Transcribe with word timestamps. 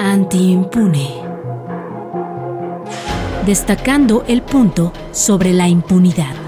Anti-impune. 0.00 1.14
Destacando 3.44 4.24
el 4.26 4.42
punto 4.42 4.92
sobre 5.12 5.52
la 5.52 5.68
impunidad. 5.68 6.45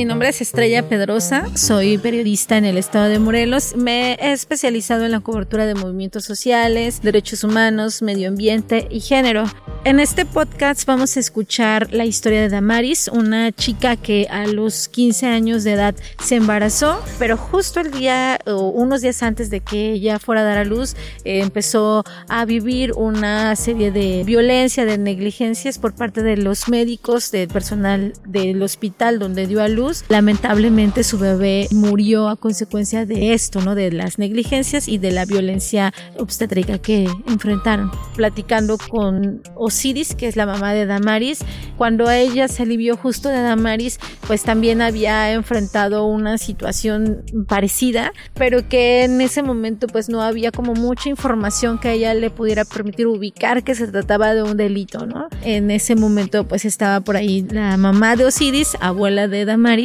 Mi 0.00 0.06
nombre 0.06 0.30
es 0.30 0.40
Estrella 0.40 0.88
Pedrosa, 0.88 1.44
soy 1.54 1.98
periodista 1.98 2.56
en 2.56 2.64
el 2.64 2.78
estado 2.78 3.10
de 3.10 3.18
Morelos. 3.18 3.76
Me 3.76 4.14
he 4.14 4.32
especializado 4.32 5.04
en 5.04 5.10
la 5.10 5.20
cobertura 5.20 5.66
de 5.66 5.74
movimientos 5.74 6.24
sociales, 6.24 7.02
derechos 7.02 7.44
humanos, 7.44 8.00
medio 8.00 8.28
ambiente 8.28 8.88
y 8.90 9.00
género. 9.00 9.44
En 9.84 10.00
este 10.00 10.24
podcast 10.24 10.86
vamos 10.86 11.16
a 11.16 11.20
escuchar 11.20 11.92
la 11.92 12.06
historia 12.06 12.40
de 12.40 12.48
Damaris, 12.48 13.08
una 13.08 13.52
chica 13.52 13.96
que 13.96 14.26
a 14.30 14.46
los 14.46 14.88
15 14.88 15.26
años 15.26 15.64
de 15.64 15.72
edad 15.72 15.94
se 16.22 16.36
embarazó, 16.36 17.02
pero 17.18 17.36
justo 17.36 17.80
el 17.80 17.90
día 17.90 18.38
o 18.46 18.68
unos 18.68 19.02
días 19.02 19.22
antes 19.22 19.50
de 19.50 19.60
que 19.60 19.92
ella 19.92 20.18
fuera 20.18 20.40
a 20.40 20.44
dar 20.44 20.58
a 20.58 20.64
luz, 20.64 20.96
eh, 21.24 21.40
empezó 21.40 22.04
a 22.28 22.44
vivir 22.46 22.92
una 22.92 23.54
serie 23.56 23.90
de 23.90 24.22
violencia, 24.24 24.86
de 24.86 24.96
negligencias 24.96 25.78
por 25.78 25.94
parte 25.94 26.22
de 26.22 26.38
los 26.38 26.68
médicos, 26.68 27.30
del 27.30 27.48
personal 27.48 28.14
del 28.26 28.62
hospital 28.62 29.18
donde 29.18 29.46
dio 29.46 29.62
a 29.62 29.68
luz. 29.68 29.89
Lamentablemente 30.08 31.04
su 31.04 31.18
bebé 31.18 31.68
murió 31.70 32.28
a 32.28 32.36
consecuencia 32.36 33.06
de 33.06 33.32
esto, 33.32 33.60
¿no? 33.60 33.74
De 33.74 33.92
las 33.92 34.18
negligencias 34.18 34.88
y 34.88 34.98
de 34.98 35.10
la 35.10 35.24
violencia 35.24 35.92
obstétrica 36.18 36.78
que 36.78 37.08
enfrentaron. 37.26 37.90
Platicando 38.16 38.78
con 38.78 39.42
Osiris, 39.54 40.14
que 40.14 40.28
es 40.28 40.36
la 40.36 40.46
mamá 40.46 40.72
de 40.72 40.86
Damaris. 40.86 41.40
Cuando 41.76 42.10
ella 42.10 42.48
se 42.48 42.62
alivió 42.62 42.96
justo 42.96 43.28
de 43.28 43.40
Damaris, 43.42 43.98
pues 44.26 44.42
también 44.42 44.82
había 44.82 45.32
enfrentado 45.32 46.06
una 46.06 46.38
situación 46.38 47.22
parecida, 47.48 48.12
pero 48.34 48.68
que 48.68 49.04
en 49.04 49.20
ese 49.20 49.42
momento 49.42 49.86
pues 49.86 50.08
no 50.08 50.22
había 50.22 50.50
como 50.52 50.74
mucha 50.74 51.08
información 51.08 51.78
que 51.78 51.88
a 51.88 51.92
ella 51.92 52.14
le 52.14 52.30
pudiera 52.30 52.64
permitir 52.64 53.06
ubicar 53.06 53.64
que 53.64 53.74
se 53.74 53.86
trataba 53.86 54.34
de 54.34 54.42
un 54.42 54.56
delito, 54.56 55.06
¿no? 55.06 55.28
En 55.42 55.70
ese 55.70 55.96
momento 55.96 56.46
pues 56.46 56.64
estaba 56.64 57.00
por 57.00 57.16
ahí 57.16 57.46
la 57.50 57.76
mamá 57.76 58.16
de 58.16 58.24
Osiris, 58.24 58.76
abuela 58.80 59.28
de 59.28 59.44
Damaris, 59.44 59.79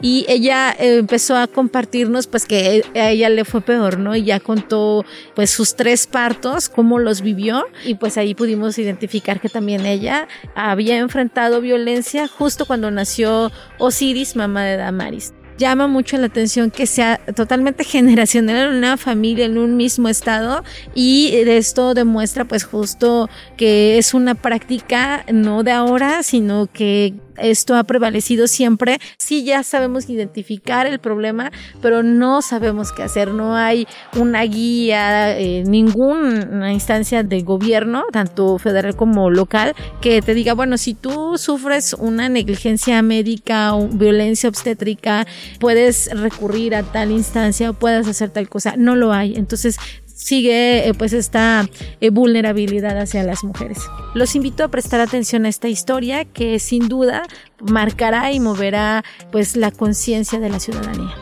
y 0.00 0.24
ella 0.28 0.74
eh, 0.78 0.98
empezó 0.98 1.36
a 1.36 1.46
compartirnos 1.46 2.26
pues 2.26 2.46
que 2.46 2.84
a 2.94 3.10
ella 3.10 3.28
le 3.28 3.44
fue 3.44 3.60
peor, 3.60 3.98
¿no? 3.98 4.14
Y 4.14 4.24
ya 4.24 4.40
contó 4.40 5.04
pues 5.34 5.50
sus 5.50 5.76
tres 5.76 6.06
partos, 6.06 6.68
cómo 6.68 6.98
los 6.98 7.20
vivió, 7.20 7.64
y 7.84 7.94
pues 7.94 8.16
ahí 8.16 8.34
pudimos 8.34 8.78
identificar 8.78 9.40
que 9.40 9.48
también 9.48 9.86
ella 9.86 10.28
había 10.54 10.98
enfrentado 10.98 11.60
violencia 11.60 12.28
justo 12.28 12.66
cuando 12.66 12.90
nació 12.90 13.50
Osiris, 13.78 14.36
mamá 14.36 14.64
de 14.64 14.76
Damaris 14.76 15.32
llama 15.58 15.88
mucho 15.88 16.16
la 16.16 16.26
atención 16.26 16.70
que 16.70 16.86
sea 16.86 17.18
totalmente 17.34 17.84
generacional 17.84 18.70
en 18.70 18.76
una 18.78 18.96
familia, 18.96 19.44
en 19.44 19.58
un 19.58 19.76
mismo 19.76 20.08
estado 20.08 20.64
y 20.94 21.32
esto 21.34 21.92
demuestra 21.92 22.46
pues 22.46 22.64
justo 22.64 23.28
que 23.56 23.98
es 23.98 24.14
una 24.14 24.34
práctica 24.34 25.24
no 25.30 25.64
de 25.64 25.72
ahora, 25.72 26.22
sino 26.22 26.68
que 26.72 27.14
esto 27.40 27.74
ha 27.74 27.84
prevalecido 27.84 28.46
siempre. 28.46 28.98
Sí, 29.18 29.44
ya 29.44 29.62
sabemos 29.62 30.08
identificar 30.08 30.86
el 30.86 30.98
problema, 30.98 31.50
pero 31.80 32.02
no 32.02 32.42
sabemos 32.42 32.92
qué 32.92 33.02
hacer. 33.02 33.32
No 33.32 33.54
hay 33.54 33.86
una 34.16 34.42
guía, 34.42 35.38
eh, 35.38 35.64
ninguna 35.66 36.72
instancia 36.72 37.22
de 37.22 37.42
gobierno, 37.42 38.04
tanto 38.12 38.58
federal 38.58 38.96
como 38.96 39.30
local, 39.30 39.74
que 40.00 40.22
te 40.22 40.34
diga, 40.34 40.54
bueno, 40.54 40.78
si 40.78 40.94
tú 40.94 41.38
sufres 41.38 41.94
una 41.94 42.28
negligencia 42.28 43.02
médica 43.02 43.74
o 43.74 43.88
violencia 43.88 44.48
obstétrica, 44.48 45.26
puedes 45.58 46.10
recurrir 46.12 46.74
a 46.74 46.82
tal 46.82 47.10
instancia 47.10 47.70
o 47.70 47.74
puedes 47.74 48.06
hacer 48.06 48.30
tal 48.30 48.48
cosa. 48.48 48.74
No 48.76 48.96
lo 48.96 49.12
hay. 49.12 49.34
Entonces, 49.36 49.78
sigue 50.18 50.88
eh, 50.88 50.94
pues 50.94 51.12
esta 51.12 51.68
eh, 52.00 52.10
vulnerabilidad 52.10 52.98
hacia 52.98 53.22
las 53.22 53.44
mujeres. 53.44 53.78
Los 54.14 54.34
invito 54.34 54.64
a 54.64 54.68
prestar 54.68 55.00
atención 55.00 55.46
a 55.46 55.48
esta 55.48 55.68
historia 55.68 56.24
que 56.24 56.58
sin 56.58 56.88
duda 56.88 57.22
marcará 57.60 58.32
y 58.32 58.40
moverá 58.40 59.04
pues 59.30 59.56
la 59.56 59.70
conciencia 59.70 60.40
de 60.40 60.50
la 60.50 60.58
ciudadanía. 60.58 61.14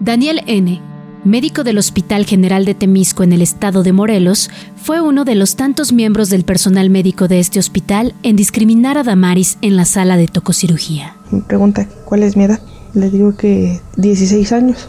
Daniel 0.00 0.42
N 0.46 0.89
médico 1.24 1.64
del 1.64 1.78
Hospital 1.78 2.24
General 2.24 2.64
de 2.64 2.74
Temisco 2.74 3.22
en 3.22 3.32
el 3.32 3.42
estado 3.42 3.82
de 3.82 3.92
Morelos, 3.92 4.50
fue 4.76 5.00
uno 5.00 5.24
de 5.24 5.34
los 5.34 5.56
tantos 5.56 5.92
miembros 5.92 6.30
del 6.30 6.44
personal 6.44 6.90
médico 6.90 7.28
de 7.28 7.40
este 7.40 7.58
hospital 7.58 8.14
en 8.22 8.36
discriminar 8.36 8.98
a 8.98 9.02
Damaris 9.02 9.58
en 9.62 9.76
la 9.76 9.84
sala 9.84 10.16
de 10.16 10.28
tococirugía. 10.28 11.16
Me 11.30 11.42
pregunta 11.42 11.86
cuál 12.04 12.22
es 12.22 12.36
mi 12.36 12.44
edad. 12.44 12.60
Le 12.94 13.10
digo 13.10 13.36
que 13.36 13.80
16 13.96 14.52
años. 14.52 14.88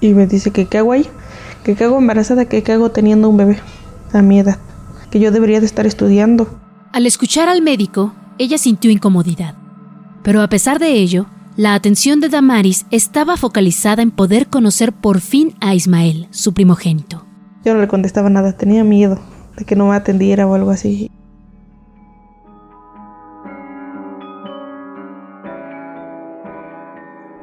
Y 0.00 0.14
me 0.14 0.26
dice 0.26 0.50
que 0.50 0.66
qué 0.66 0.78
hago 0.78 0.92
ahí, 0.92 1.06
que 1.64 1.74
qué 1.74 1.84
hago 1.84 1.98
embarazada, 1.98 2.46
que 2.46 2.62
qué 2.62 2.72
hago 2.72 2.90
teniendo 2.90 3.28
un 3.28 3.36
bebé 3.36 3.58
a 4.12 4.22
mi 4.22 4.40
edad, 4.40 4.58
que 5.10 5.20
yo 5.20 5.30
debería 5.30 5.60
de 5.60 5.66
estar 5.66 5.86
estudiando. 5.86 6.58
Al 6.92 7.06
escuchar 7.06 7.48
al 7.48 7.62
médico, 7.62 8.12
ella 8.38 8.58
sintió 8.58 8.90
incomodidad. 8.90 9.54
Pero 10.22 10.42
a 10.42 10.48
pesar 10.48 10.78
de 10.78 10.92
ello, 10.92 11.26
la 11.56 11.74
atención 11.74 12.20
de 12.20 12.28
Damaris 12.28 12.86
estaba 12.90 13.36
focalizada 13.36 14.02
en 14.02 14.10
poder 14.10 14.46
conocer 14.46 14.92
por 14.92 15.20
fin 15.20 15.54
a 15.60 15.74
Ismael, 15.74 16.28
su 16.30 16.54
primogénito. 16.54 17.26
Yo 17.64 17.74
no 17.74 17.80
le 17.80 17.88
contestaba 17.88 18.30
nada, 18.30 18.56
tenía 18.56 18.84
miedo 18.84 19.18
de 19.56 19.64
que 19.64 19.76
no 19.76 19.88
me 19.88 19.94
atendiera 19.94 20.46
o 20.46 20.54
algo 20.54 20.70
así. 20.70 21.10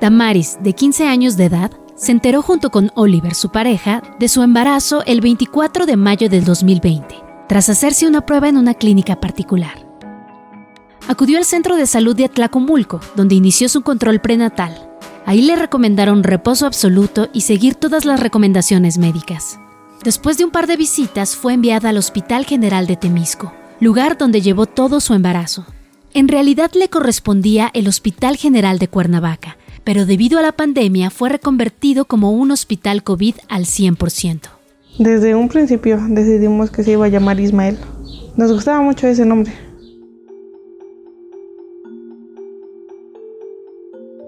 Damaris, 0.02 0.58
de 0.62 0.74
15 0.74 1.08
años 1.08 1.36
de 1.36 1.46
edad, 1.46 1.72
se 1.96 2.14
enteró 2.14 2.42
junto 2.42 2.70
con 2.70 2.90
Oliver, 2.96 3.36
su 3.36 3.50
pareja, 3.50 4.02
de 4.18 4.30
su 4.30 4.42
embarazo 4.42 5.04
el 5.06 5.20
24 5.20 5.86
de 5.86 5.98
mayo 5.98 6.30
del 6.30 6.46
2020, 6.46 7.16
tras 7.48 7.70
hacerse 7.70 8.08
una 8.08 8.26
prueba 8.26 8.48
en 8.48 8.58
una 8.58 8.74
clínica 8.74 9.20
particular 9.20 9.89
acudió 11.10 11.40
al 11.40 11.46
centro 11.46 11.76
de 11.76 11.88
salud 11.88 12.16
de 12.16 12.26
Atlacomulco, 12.26 13.02
donde 13.16 13.34
inició 13.34 13.68
su 13.68 13.82
control 13.82 14.22
prenatal. 14.22 14.88
Ahí 15.26 15.42
le 15.42 15.56
recomendaron 15.56 16.24
reposo 16.24 16.68
absoluto 16.68 17.30
y 17.34 17.42
seguir 17.42 17.74
todas 17.74 18.06
las 18.06 18.20
recomendaciones 18.20 19.00
médicas. 19.00 19.60
Después 20.04 20.38
de 20.38 20.46
un 20.46 20.52
par 20.52 20.68
de 20.68 20.78
visitas 20.78 21.36
fue 21.36 21.54
enviada 21.56 21.90
al 21.90 21.98
Hospital 21.98 22.46
General 22.46 22.86
de 22.86 22.96
Temisco, 22.96 23.52
lugar 23.80 24.20
donde 24.20 24.42
llevó 24.42 24.68
todo 24.68 25.00
su 25.00 25.16
embarazo. 25.16 25.66
En 26.14 26.28
realidad 26.28 26.70
le 26.76 26.90
correspondía 26.90 27.72
el 27.74 27.88
Hospital 27.88 28.38
General 28.38 28.78
de 28.78 28.88
Cuernavaca, 28.88 29.58
pero 29.84 30.06
debido 30.06 30.38
a 30.38 30.44
la 30.44 30.52
pandemia 30.52 31.10
fue 31.10 31.30
reconvertido 31.30 32.06
como 32.06 32.34
un 32.34 32.52
hospital 32.52 33.02
COVID 33.02 33.34
al 33.48 33.66
100%. 33.66 34.42
Desde 35.00 35.34
un 35.34 35.50
principio 35.50 36.00
decidimos 36.08 36.70
que 36.70 36.84
se 36.84 36.92
iba 36.92 37.08
a 37.08 37.10
llamar 37.10 37.40
Ismael. 37.40 37.80
Nos 38.38 38.52
gustaba 38.52 38.82
mucho 38.82 39.08
ese 39.08 39.26
nombre, 39.26 39.52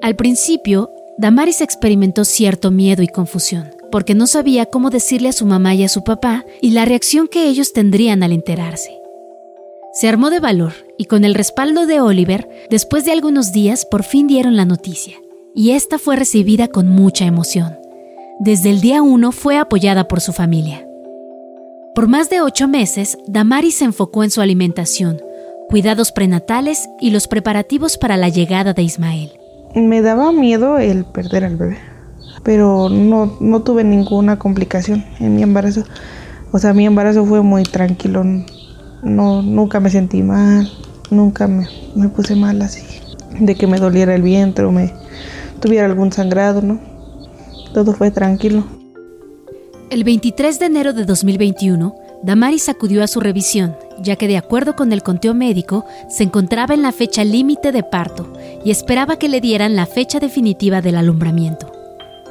Al 0.02 0.16
principio, 0.16 0.92
Damaris 1.20 1.62
experimentó 1.62 2.26
cierto 2.26 2.72
miedo 2.72 3.04
y 3.04 3.08
confusión, 3.08 3.70
porque 3.92 4.16
no 4.16 4.26
sabía 4.26 4.66
cómo 4.66 4.90
decirle 4.90 5.30
a 5.30 5.34
su 5.34 5.46
mamá 5.46 5.76
y 5.76 5.84
a 5.84 5.90
su 5.90 6.04
papá 6.04 6.44
y 6.60 6.72
la 6.72 6.86
reacción 6.86 7.28
que 7.28 7.46
ellos 7.46 7.72
tendrían 7.72 8.24
al 8.24 8.32
enterarse. 8.32 9.00
Se 9.94 10.08
armó 10.08 10.32
de 10.32 10.40
valor 10.40 10.74
y 10.98 11.06
con 11.06 11.24
el 11.24 11.36
respaldo 11.36 11.86
de 11.86 12.02
Oliver, 12.02 12.50
después 12.72 13.06
de 13.06 13.12
algunos 13.12 13.52
días 13.52 13.86
por 13.86 14.04
fin 14.04 14.26
dieron 14.26 14.56
la 14.56 14.66
noticia, 14.66 15.18
y 15.54 15.72
esta 15.72 16.00
fue 16.00 16.16
recibida 16.16 16.68
con 16.68 16.88
mucha 16.88 17.26
emoción. 17.26 17.78
Desde 18.40 18.72
el 18.72 18.82
día 18.82 19.04
uno 19.04 19.32
fue 19.32 19.58
apoyada 19.58 20.08
por 20.08 20.20
su 20.20 20.34
familia. 20.34 20.88
Por 21.94 22.08
más 22.08 22.28
de 22.32 22.42
ocho 22.42 22.68
meses, 22.68 23.20
Damaris 23.28 23.76
se 23.76 23.86
enfocó 23.86 24.24
en 24.24 24.32
su 24.32 24.42
alimentación, 24.42 25.22
cuidados 25.70 26.12
prenatales 26.12 26.90
y 27.00 27.12
los 27.12 27.28
preparativos 27.28 28.00
para 28.00 28.18
la 28.18 28.30
llegada 28.30 28.74
de 28.74 28.82
Ismael 28.82 29.41
me 29.76 30.02
daba 30.02 30.32
miedo 30.32 30.78
el 30.78 31.06
perder 31.06 31.46
al 31.46 31.56
bebé, 31.56 31.78
pero 32.44 32.90
no, 32.90 33.38
no 33.40 33.62
tuve 33.62 33.84
ninguna 33.84 34.38
complicación 34.38 35.06
en 35.20 35.36
mi 35.36 35.44
embarazo. 35.44 35.84
O 36.52 36.60
sea, 36.60 36.74
mi 36.74 36.86
embarazo 36.86 37.26
fue 37.26 37.42
muy 37.42 37.64
tranquilo, 37.64 38.24
no, 39.04 39.42
nunca 39.42 39.80
me 39.80 39.90
sentí 39.90 40.22
mal, 40.22 40.70
nunca 41.10 41.48
me, 41.48 41.68
me 41.96 42.10
puse 42.10 42.36
mal 42.36 42.62
así, 42.62 42.84
de 43.40 43.56
que 43.56 43.68
me 43.68 43.78
doliera 43.78 44.14
el 44.16 44.22
vientre 44.22 44.66
o 44.66 44.72
me 44.72 44.94
tuviera 45.62 45.86
algún 45.86 46.12
sangrado, 46.12 46.62
¿no? 46.62 46.80
Todo 47.74 47.94
fue 47.94 48.12
tranquilo. 48.12 48.66
El 49.90 50.04
23 50.04 50.60
de 50.60 50.66
enero 50.66 50.94
de 50.94 51.06
2021, 51.06 51.96
Damaris 52.24 52.70
acudió 52.70 53.04
a 53.04 53.08
su 53.08 53.20
revisión, 53.20 53.76
ya 54.02 54.16
que 54.16 54.28
de 54.28 54.38
acuerdo 54.38 54.76
con 54.76 54.94
el 54.94 55.04
conteo 55.04 55.34
médico, 55.34 55.86
se 56.10 56.24
encontraba 56.24 56.74
en 56.74 56.82
la 56.82 56.92
fecha 56.92 57.24
límite 57.24 57.72
de 57.72 57.84
parto 57.84 58.32
y 58.64 58.72
esperaba 58.72 59.18
que 59.18 59.30
le 59.30 59.42
dieran 59.42 59.76
la 59.76 59.86
fecha 59.86 60.20
definitiva 60.20 60.82
del 60.82 60.98
alumbramiento. 60.98 61.72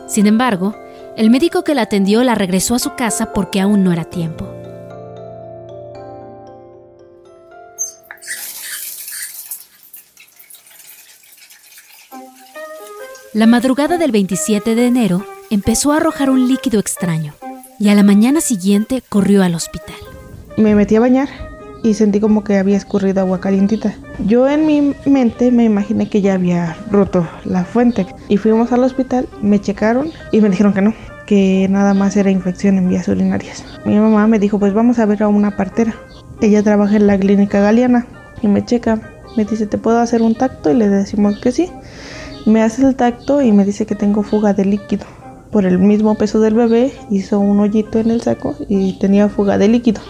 Sin 0.06 0.26
embargo, 0.26 0.74
el 1.16 1.30
médico 1.30 1.64
que 1.64 1.74
la 1.74 1.82
atendió 1.82 2.22
la 2.24 2.34
regresó 2.34 2.74
a 2.74 2.78
su 2.78 2.94
casa 2.94 3.32
porque 3.32 3.60
aún 3.60 3.84
no 3.84 3.92
era 3.92 4.04
tiempo. 4.04 4.46
La 13.32 13.46
madrugada 13.46 13.96
del 13.96 14.10
27 14.10 14.74
de 14.74 14.86
enero 14.86 15.24
empezó 15.50 15.92
a 15.92 15.98
arrojar 15.98 16.30
un 16.30 16.48
líquido 16.48 16.80
extraño 16.80 17.34
y 17.78 17.88
a 17.88 17.94
la 17.94 18.02
mañana 18.02 18.40
siguiente 18.40 19.02
corrió 19.08 19.42
al 19.42 19.54
hospital. 19.54 19.96
Me 20.56 20.74
metí 20.74 20.96
a 20.96 21.00
bañar 21.00 21.49
y 21.82 21.94
sentí 21.94 22.20
como 22.20 22.44
que 22.44 22.58
había 22.58 22.76
escurrido 22.76 23.20
agua 23.20 23.40
calientita. 23.40 23.94
Yo 24.26 24.48
en 24.48 24.66
mi 24.66 24.94
mente 25.06 25.50
me 25.50 25.64
imaginé 25.64 26.08
que 26.08 26.20
ya 26.20 26.34
había 26.34 26.76
roto 26.90 27.26
la 27.44 27.64
fuente 27.64 28.06
y 28.28 28.36
fuimos 28.36 28.72
al 28.72 28.84
hospital, 28.84 29.28
me 29.42 29.60
checaron 29.60 30.10
y 30.32 30.40
me 30.40 30.50
dijeron 30.50 30.72
que 30.72 30.82
no, 30.82 30.94
que 31.26 31.66
nada 31.70 31.94
más 31.94 32.16
era 32.16 32.30
infección 32.30 32.78
en 32.78 32.88
vías 32.88 33.08
urinarias. 33.08 33.64
Mi 33.84 33.96
mamá 33.96 34.26
me 34.26 34.38
dijo, 34.38 34.58
pues 34.58 34.74
vamos 34.74 34.98
a 34.98 35.06
ver 35.06 35.22
a 35.22 35.28
una 35.28 35.56
partera. 35.56 35.94
Ella 36.40 36.62
trabaja 36.62 36.96
en 36.96 37.06
la 37.06 37.18
clínica 37.18 37.60
Galeana 37.60 38.06
y 38.42 38.48
me 38.48 38.64
checa, 38.64 39.00
me 39.36 39.44
dice, 39.44 39.66
¿te 39.66 39.78
puedo 39.78 39.98
hacer 39.98 40.22
un 40.22 40.34
tacto? 40.34 40.70
Y 40.70 40.74
le 40.74 40.88
decimos 40.88 41.38
que 41.38 41.52
sí. 41.52 41.70
Me 42.46 42.62
hace 42.62 42.86
el 42.86 42.96
tacto 42.96 43.42
y 43.42 43.52
me 43.52 43.64
dice 43.64 43.84
que 43.84 43.94
tengo 43.94 44.22
fuga 44.22 44.54
de 44.54 44.64
líquido 44.64 45.04
por 45.50 45.66
el 45.66 45.78
mismo 45.78 46.14
peso 46.14 46.40
del 46.40 46.54
bebé, 46.54 46.92
hizo 47.10 47.40
un 47.40 47.58
hoyito 47.60 47.98
en 47.98 48.10
el 48.10 48.20
saco 48.20 48.54
y 48.68 48.98
tenía 48.98 49.28
fuga 49.28 49.58
de 49.58 49.68
líquido. 49.68 50.00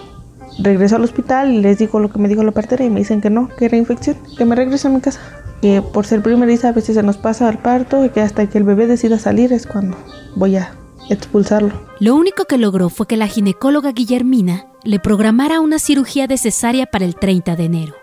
Regreso 0.63 0.97
al 0.97 1.05
hospital 1.05 1.53
y 1.53 1.61
les 1.61 1.79
digo 1.79 2.01
lo 2.01 2.11
que 2.11 2.19
me 2.19 2.29
dijo 2.29 2.43
la 2.43 2.53
partera 2.53 2.85
y 2.85 2.91
me 2.91 3.01
dicen 3.01 3.21
que 3.21 3.31
no, 3.31 3.49
que 3.49 3.67
era 3.67 3.77
infección, 3.77 4.17
que 4.37 4.45
me 4.45 4.55
regrese 4.55 4.89
a 4.89 4.91
mi 4.91 5.01
casa. 5.01 5.21
Que 5.61 5.83
por 5.83 6.07
ser 6.07 6.23
primeriza 6.23 6.69
a 6.69 6.73
veces 6.73 6.95
se 6.95 7.03
nos 7.03 7.19
pasa 7.19 7.49
al 7.49 7.59
parto 7.59 8.05
y 8.05 8.11
que 8.11 8.21
hasta 8.21 8.47
que 8.47 8.59
el 8.59 8.65
bebé 8.65 8.87
decida 8.87 9.19
salir 9.19 9.53
es 9.53 9.67
cuando 9.67 9.97
voy 10.37 10.57
a 10.57 10.73
expulsarlo. 11.11 11.73
Lo 11.99 12.15
único 12.15 12.45
que 12.47 12.57
logró 12.57 12.89
fue 12.89 13.07
que 13.07 13.17
la 13.17 13.27
ginecóloga 13.27 13.93
Guillermina 13.93 14.67
le 14.85 14.99
programara 15.01 15.61
una 15.61 15.79
cirugía 15.79 16.27
de 16.27 16.39
cesárea 16.39 16.87
para 16.87 17.05
el 17.05 17.15
30 17.15 17.57
de 17.57 17.65
enero. 17.65 17.95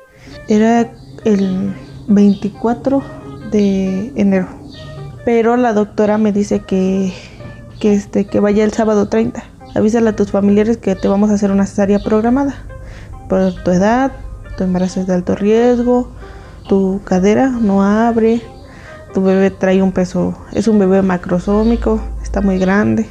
Era 0.48 0.92
el 1.25 1.74
24 2.07 3.01
de 3.51 4.12
enero 4.15 4.48
pero 5.27 5.57
la 5.57 5.74
doctora 5.74 6.18
me 6.18 6.31
dice 6.31 6.62
que, 6.62 7.12
que, 7.81 7.92
este, 7.92 8.27
que 8.27 8.39
vaya 8.39 8.63
el 8.63 8.71
sábado 8.71 9.09
30. 9.09 9.44
Avísale 9.78 10.10
a 10.10 10.16
tus 10.16 10.32
familiares 10.32 10.78
que 10.78 10.96
te 10.96 11.08
vamos 11.08 11.30
a 11.30 11.36
hacer 11.36 11.52
una 11.52 11.68
cesárea 11.68 12.00
programada 12.00 12.56
por 13.30 13.54
tu 13.64 13.70
edad, 13.70 14.12
tu 14.58 14.64
embarazo 14.64 15.02
es 15.02 15.06
de 15.06 15.14
alto 15.14 15.36
riesgo, 15.36 16.12
tu 16.68 17.00
cadera 17.04 17.50
no 17.50 17.84
abre, 17.84 18.42
tu 19.14 19.22
bebé 19.22 19.52
trae 19.52 19.84
un 19.84 19.92
peso, 19.92 20.36
es 20.52 20.68
un 20.68 20.80
bebé 20.80 21.04
macrosómico, 21.04 22.02
está 22.24 22.42
muy 22.42 22.58
grande. 22.58 23.08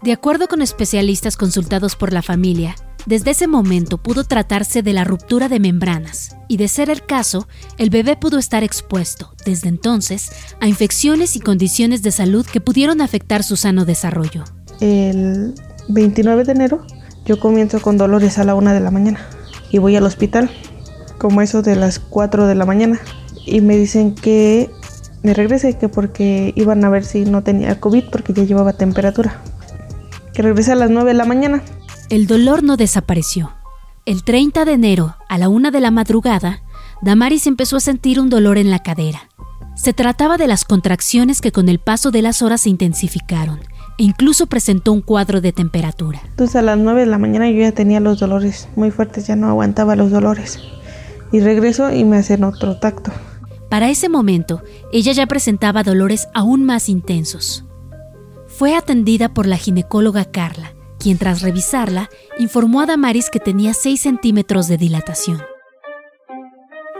De 0.00 0.12
acuerdo 0.12 0.46
con 0.46 0.62
especialistas 0.62 1.36
consultados 1.36 1.96
por 1.96 2.12
la 2.12 2.22
familia, 2.22 2.76
desde 3.04 3.32
ese 3.32 3.48
momento 3.48 3.98
pudo 3.98 4.22
tratarse 4.22 4.84
de 4.84 4.92
la 4.92 5.02
ruptura 5.02 5.48
de 5.48 5.58
membranas 5.58 6.36
y 6.46 6.56
de 6.56 6.68
ser 6.68 6.88
el 6.88 7.04
caso, 7.04 7.48
el 7.78 7.90
bebé 7.90 8.14
pudo 8.14 8.38
estar 8.38 8.62
expuesto, 8.62 9.34
desde 9.44 9.68
entonces, 9.68 10.30
a 10.60 10.68
infecciones 10.68 11.34
y 11.34 11.40
condiciones 11.40 12.02
de 12.02 12.12
salud 12.12 12.46
que 12.46 12.60
pudieron 12.60 13.00
afectar 13.00 13.42
su 13.42 13.56
sano 13.56 13.84
desarrollo. 13.84 14.44
El 14.78 15.54
29 15.88 16.44
de 16.44 16.52
enero 16.52 16.86
yo 17.24 17.40
comienzo 17.40 17.80
con 17.80 17.98
dolores 17.98 18.38
a 18.38 18.44
la 18.44 18.54
una 18.54 18.72
de 18.72 18.80
la 18.80 18.90
mañana 18.90 19.20
y 19.70 19.78
voy 19.78 19.96
al 19.96 20.04
hospital, 20.04 20.50
como 21.18 21.42
eso 21.42 21.62
de 21.62 21.74
las 21.74 21.98
4 21.98 22.46
de 22.46 22.54
la 22.54 22.64
mañana, 22.64 23.00
y 23.44 23.60
me 23.60 23.76
dicen 23.76 24.14
que 24.14 24.70
me 25.22 25.34
regrese, 25.34 25.76
que 25.76 25.88
porque 25.88 26.52
iban 26.54 26.84
a 26.84 26.88
ver 26.88 27.04
si 27.04 27.24
no 27.24 27.42
tenía 27.42 27.80
COVID 27.80 28.04
porque 28.12 28.32
ya 28.32 28.44
llevaba 28.44 28.74
temperatura. 28.74 29.42
Que 30.32 30.42
regrese 30.42 30.72
a 30.72 30.76
las 30.76 30.90
9 30.90 31.10
de 31.10 31.14
la 31.14 31.24
mañana 31.24 31.62
el 32.08 32.28
dolor 32.28 32.62
no 32.62 32.76
desapareció. 32.76 33.52
El 34.04 34.22
30 34.22 34.64
de 34.64 34.72
enero, 34.72 35.16
a 35.28 35.38
la 35.38 35.48
una 35.48 35.72
de 35.72 35.80
la 35.80 35.90
madrugada, 35.90 36.62
Damaris 37.02 37.48
empezó 37.48 37.76
a 37.76 37.80
sentir 37.80 38.20
un 38.20 38.30
dolor 38.30 38.58
en 38.58 38.70
la 38.70 38.78
cadera. 38.78 39.28
Se 39.74 39.92
trataba 39.92 40.36
de 40.36 40.46
las 40.46 40.64
contracciones 40.64 41.40
que 41.40 41.50
con 41.50 41.68
el 41.68 41.80
paso 41.80 42.12
de 42.12 42.22
las 42.22 42.42
horas 42.42 42.60
se 42.60 42.70
intensificaron 42.70 43.58
e 43.98 44.04
incluso 44.04 44.46
presentó 44.46 44.92
un 44.92 45.00
cuadro 45.00 45.40
de 45.40 45.52
temperatura. 45.52 46.20
Entonces 46.24 46.56
a 46.56 46.62
las 46.62 46.78
9 46.78 47.00
de 47.00 47.06
la 47.06 47.18
mañana 47.18 47.50
yo 47.50 47.60
ya 47.60 47.72
tenía 47.72 48.00
los 48.00 48.18
dolores 48.20 48.68
muy 48.76 48.90
fuertes, 48.90 49.26
ya 49.26 49.36
no 49.36 49.48
aguantaba 49.48 49.96
los 49.96 50.10
dolores. 50.10 50.58
Y 51.32 51.40
regreso 51.40 51.92
y 51.92 52.04
me 52.04 52.18
hacen 52.18 52.44
otro 52.44 52.78
tacto. 52.78 53.10
Para 53.68 53.90
ese 53.90 54.08
momento, 54.08 54.62
ella 54.92 55.12
ya 55.12 55.26
presentaba 55.26 55.82
dolores 55.82 56.28
aún 56.34 56.64
más 56.64 56.88
intensos. 56.88 57.64
Fue 58.46 58.74
atendida 58.74 59.34
por 59.34 59.46
la 59.46 59.56
ginecóloga 59.56 60.24
Carla, 60.24 60.74
quien 60.98 61.18
tras 61.18 61.42
revisarla 61.42 62.08
informó 62.38 62.80
a 62.80 62.86
Damaris 62.86 63.28
que 63.28 63.40
tenía 63.40 63.74
6 63.74 64.00
centímetros 64.00 64.68
de 64.68 64.78
dilatación. 64.78 65.42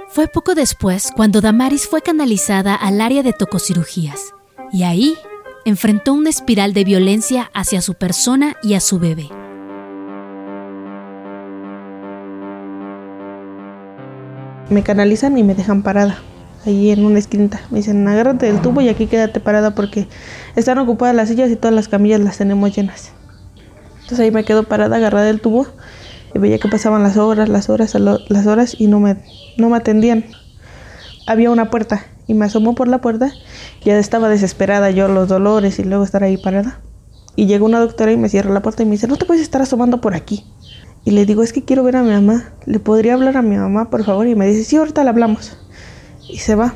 Fue 0.09 0.29
poco 0.29 0.55
después 0.55 1.11
cuando 1.15 1.41
Damaris 1.41 1.87
fue 1.87 2.03
canalizada 2.03 2.75
al 2.75 3.01
área 3.01 3.23
de 3.23 3.33
tococirugías 3.33 4.33
y 4.73 4.83
ahí 4.83 5.17
enfrentó 5.67 6.15
una 6.15 6.31
espiral 6.31 6.73
de 6.75 6.85
violencia 6.85 7.51
hacia 7.53 7.83
su 7.83 7.95
persona 7.95 8.55
y 8.63 8.75
a 8.75 8.81
su 8.81 9.01
bebé. 9.01 9.29
Me 14.71 14.85
canalizan 14.85 15.37
y 15.37 15.43
me 15.43 15.57
dejan 15.57 15.83
parada 15.83 16.19
ahí 16.65 16.93
en 16.93 17.05
una 17.05 17.19
esquina. 17.19 17.61
Me 17.71 17.79
dicen, 17.79 18.07
agárrate 18.07 18.47
del 18.47 18.63
tubo 18.63 18.81
y 18.81 18.89
aquí 18.89 19.09
quédate 19.09 19.41
parada 19.41 19.75
porque 19.75 20.07
están 20.55 20.79
ocupadas 20.79 21.17
las 21.17 21.29
sillas 21.29 21.51
y 21.51 21.57
todas 21.57 21.75
las 21.75 21.89
camillas 21.89 22.21
las 22.21 22.39
tenemos 22.39 22.75
llenas. 22.75 23.11
Entonces 24.03 24.21
ahí 24.21 24.31
me 24.31 24.45
quedo 24.45 24.63
parada, 24.63 24.97
agarrada 24.97 25.27
del 25.27 25.41
tubo 25.41 25.67
y 26.33 26.39
veía 26.39 26.61
que 26.61 26.69
pasaban 26.69 27.03
las 27.03 27.17
horas, 27.17 27.49
las 27.49 27.69
horas, 27.71 27.97
las 27.97 28.47
horas 28.47 28.77
y 28.79 28.87
no 28.87 29.01
me, 29.01 29.17
no 29.59 29.69
me 29.69 29.77
atendían. 29.77 30.27
Había 31.27 31.51
una 31.51 31.71
puerta 31.71 32.07
y 32.29 32.35
me 32.35 32.45
asomó 32.45 32.77
por 32.77 32.87
la 32.87 33.01
puerta. 33.01 33.33
Ya 33.87 33.99
estaba 33.99 34.29
desesperada 34.29 34.91
yo, 34.91 35.09
los 35.09 35.29
dolores 35.29 35.79
y 35.79 35.85
luego 35.85 36.05
estar 36.05 36.23
ahí 36.23 36.37
parada. 36.37 36.81
Y 37.37 37.47
llega 37.47 37.65
una 37.65 37.81
doctora 37.81 38.13
y 38.13 38.19
me 38.19 38.29
cierra 38.29 38.53
la 38.53 38.61
puerta 38.61 38.83
y 38.83 38.87
me 38.87 38.93
dice, 38.93 39.09
no 39.09 39.17
te 39.17 39.25
puedes 39.25 39.43
estar 39.43 39.63
asomando 39.63 40.03
por 40.03 40.15
aquí. 40.15 40.45
Y 41.05 41.13
le 41.13 41.25
digo, 41.25 41.43
es 41.43 41.55
que 41.55 41.65
quiero 41.65 41.85
ver 41.85 41.97
a 41.97 42.03
mi 42.03 42.11
mamá. 42.11 42.53
¿Le 42.67 42.81
podría 42.81 43.15
hablar 43.15 43.39
a 43.39 43.43
mi 43.43 43.57
mamá, 43.57 43.89
por 43.89 44.05
favor? 44.05 44.27
Y 44.27 44.35
me 44.35 44.47
dice, 44.47 44.65
sí, 44.65 44.77
ahorita 44.77 45.05
le 45.05 45.11
hablamos. 45.11 45.57
Y 46.29 46.39
se 46.39 46.55
va. 46.55 46.75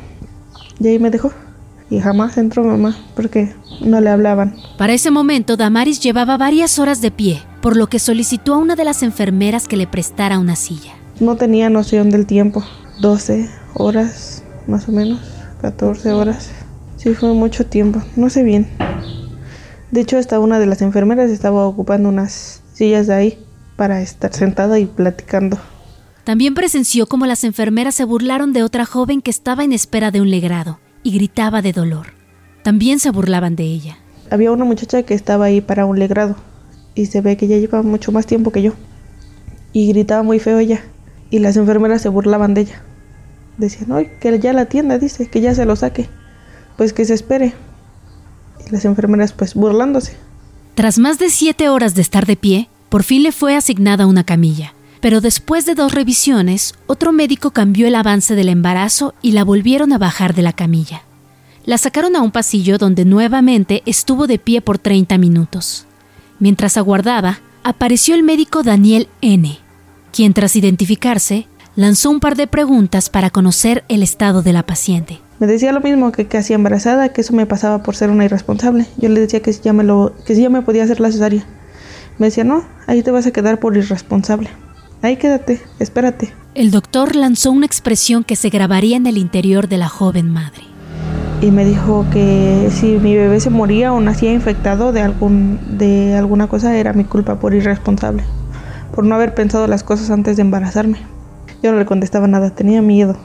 Y 0.79 0.88
ahí 0.88 0.99
me 0.99 1.11
dejó 1.11 1.33
y 1.90 1.99
jamás 1.99 2.38
entró 2.38 2.64
mamá 2.64 2.97
porque 3.17 3.52
no 3.81 4.00
le 4.00 4.11
hablaban. 4.11 4.55
Para 4.79 4.93
ese 4.93 5.11
momento, 5.11 5.57
Damaris 5.57 6.00
llevaba 6.00 6.38
varias 6.38 6.79
horas 6.79 7.00
de 7.00 7.11
pie, 7.11 7.43
por 7.61 7.76
lo 7.76 7.88
que 7.88 7.99
solicitó 7.99 8.55
a 8.55 8.59
una 8.59 8.76
de 8.76 8.85
las 8.85 9.02
enfermeras 9.02 9.67
que 9.67 9.76
le 9.76 9.88
prestara 9.88 10.38
una 10.38 10.57
silla. 10.57 10.95
No 11.19 11.37
tenía 11.37 11.69
noción 11.69 12.11
del 12.11 12.26
tiempo, 12.26 12.62
12 13.00 13.50
horas 13.75 14.45
más 14.67 14.88
o 14.88 14.93
menos, 14.93 15.21
14 15.61 16.12
horas. 16.12 16.50
Sí, 17.00 17.14
fue 17.14 17.33
mucho 17.33 17.64
tiempo, 17.64 18.02
no 18.14 18.28
sé 18.28 18.42
bien. 18.42 18.69
De 19.90 20.02
hecho, 20.02 20.19
hasta 20.19 20.38
una 20.38 20.59
de 20.59 20.66
las 20.66 20.83
enfermeras 20.83 21.30
estaba 21.30 21.66
ocupando 21.66 22.11
unas 22.11 22.62
sillas 22.75 23.07
de 23.07 23.14
ahí 23.14 23.38
para 23.76 24.02
estar 24.02 24.35
sentada 24.35 24.78
y 24.78 24.85
platicando. 24.85 25.59
También 26.25 26.52
presenció 26.52 27.07
como 27.07 27.25
las 27.25 27.42
enfermeras 27.45 27.95
se 27.95 28.04
burlaron 28.04 28.52
de 28.52 28.62
otra 28.62 28.85
joven 28.85 29.23
que 29.23 29.30
estaba 29.30 29.64
en 29.64 29.73
espera 29.73 30.11
de 30.11 30.21
un 30.21 30.28
legrado 30.28 30.78
y 31.02 31.12
gritaba 31.12 31.62
de 31.62 31.73
dolor. 31.73 32.09
También 32.64 32.99
se 32.99 33.11
burlaban 33.11 33.57
de 33.57 33.64
ella. 33.64 33.97
Había 34.30 34.52
una 34.52 34.66
muchacha 34.66 35.02
que 35.02 35.14
estaba 35.14 35.47
ahí 35.47 35.62
para 35.62 35.87
un 35.87 35.99
legrado 35.99 36.37
y 36.95 37.07
se 37.07 37.23
ve 37.23 37.38
que 37.38 37.49
ya 37.49 37.57
lleva 37.57 37.80
mucho 37.80 38.12
más 38.12 38.26
tiempo 38.26 38.52
que 38.52 38.61
yo. 38.61 38.75
Y 39.73 39.88
gritaba 39.88 40.23
muy 40.23 40.38
feo 40.38 40.59
ella 40.59 40.83
y 41.30 41.38
las 41.38 41.57
enfermeras 41.57 42.02
se 42.02 42.11
burlaban 42.11 42.52
de 42.52 42.61
ella. 42.61 42.83
Decían, 43.57 43.90
ay, 43.92 44.11
que 44.21 44.38
ya 44.38 44.52
la 44.52 44.66
tienda 44.66 44.99
dice, 44.99 45.30
que 45.30 45.40
ya 45.40 45.54
se 45.54 45.64
lo 45.64 45.76
saque. 45.76 46.11
Pues 46.81 46.95
que 46.95 47.05
se 47.05 47.13
espere. 47.13 47.53
Y 48.67 48.71
las 48.71 48.87
enfermeras 48.87 49.35
pues 49.35 49.53
burlándose. 49.53 50.17
Tras 50.75 50.99
más 50.99 51.19
de 51.19 51.29
siete 51.29 51.69
horas 51.69 51.95
de 51.95 52.01
estar 52.01 52.25
de 52.25 52.37
pie, 52.37 52.71
por 52.89 53.03
fin 53.03 53.23
le 53.23 53.33
fue 53.33 53.55
asignada 53.55 54.07
una 54.07 54.25
camilla. 54.25 54.73
Pero 55.03 55.21
después 55.21 55.67
de 55.67 55.75
dos 55.75 55.93
revisiones, 55.93 56.75
otro 56.87 57.13
médico 57.13 57.51
cambió 57.51 57.87
el 57.87 57.95
avance 57.95 58.35
del 58.35 58.49
embarazo 58.49 59.13
y 59.21 59.33
la 59.33 59.45
volvieron 59.45 59.93
a 59.93 59.99
bajar 59.99 60.35
de 60.35 60.41
la 60.41 60.55
camilla. 60.55 61.03
La 61.67 61.77
sacaron 61.77 62.17
a 62.17 62.23
un 62.23 62.31
pasillo 62.31 62.79
donde 62.79 63.05
nuevamente 63.05 63.83
estuvo 63.85 64.27
de 64.27 64.39
pie 64.39 64.63
por 64.63 64.79
30 64.79 65.19
minutos. 65.19 65.85
Mientras 66.39 66.79
aguardaba, 66.79 67.41
apareció 67.63 68.15
el 68.15 68.23
médico 68.23 68.63
Daniel 68.63 69.07
N., 69.21 69.59
quien 70.15 70.33
tras 70.33 70.57
identificarse, 70.57 71.47
lanzó 71.77 72.11
un 72.11 72.21
par 72.21 72.37
de 72.37 72.47
preguntas 72.47 73.11
para 73.11 73.31
conocer 73.31 73.85
el 73.89 74.03
estado 74.03 74.43
de 74.43 74.53
la 74.53 74.65
paciente. 74.65 75.21
Me 75.39 75.47
decía 75.47 75.73
lo 75.73 75.81
mismo 75.81 76.12
que 76.12 76.27
casi 76.27 76.53
embarazada, 76.53 77.11
que 77.11 77.23
eso 77.23 77.33
me 77.33 77.47
pasaba 77.47 77.83
por 77.83 77.97
ser 77.97 78.11
una 78.11 78.25
irresponsable. 78.25 78.87
Yo 78.99 79.09
le 79.09 79.21
decía 79.21 79.41
que 79.41 79.53
si 79.53 79.62
ya 79.62 79.73
me, 79.73 79.85
lo, 79.85 80.12
que 80.27 80.35
si 80.35 80.43
ya 80.43 80.50
me 80.50 80.62
podía 80.62 80.85
hacer 80.85 81.00
la 81.00 81.11
cesárea. 81.11 81.45
Me 82.19 82.27
decía, 82.27 82.45
no, 82.45 82.65
ahí 82.87 83.03
te 83.03 83.11
vas 83.11 83.27
a 83.27 83.31
quedar 83.31 83.59
por 83.59 83.77
irresponsable. 83.77 84.50
Ahí 85.00 85.17
quédate, 85.17 85.62
espérate. 85.79 86.35
El 86.55 86.71
doctor 86.71 87.17
lanzó 87.17 87.53
una 87.53 87.65
expresión 87.65 88.23
que 88.23 88.37
se 88.37 88.50
grabaría 88.50 88.99
en 88.99 89.07
el 89.07 89.17
interior 89.17 89.67
de 89.69 89.79
la 89.79 89.89
joven 89.89 90.31
madre. 90.31 90.65
Y 91.41 91.50
me 91.53 91.65
dijo 91.65 92.05
que 92.12 92.69
si 92.71 92.99
mi 92.99 93.17
bebé 93.17 93.41
se 93.41 93.49
moría 93.49 93.95
o 93.95 94.00
nacía 94.00 94.31
infectado 94.31 94.93
de, 94.93 95.00
algún, 95.00 95.59
de 95.79 96.17
alguna 96.17 96.49
cosa 96.49 96.77
era 96.77 96.93
mi 96.93 97.05
culpa 97.05 97.41
por 97.41 97.55
irresponsable, 97.55 98.25
por 98.95 99.07
no 99.07 99.15
haber 99.15 99.35
pensado 99.35 99.67
las 99.67 99.83
cosas 99.83 100.11
antes 100.11 100.37
de 100.37 100.43
embarazarme. 100.43 100.99
Yo 101.62 101.73
no 101.73 101.79
le 101.79 101.87
contestaba 101.87 102.26
nada, 102.26 102.50
tenía 102.50 102.83
miedo. 102.83 103.17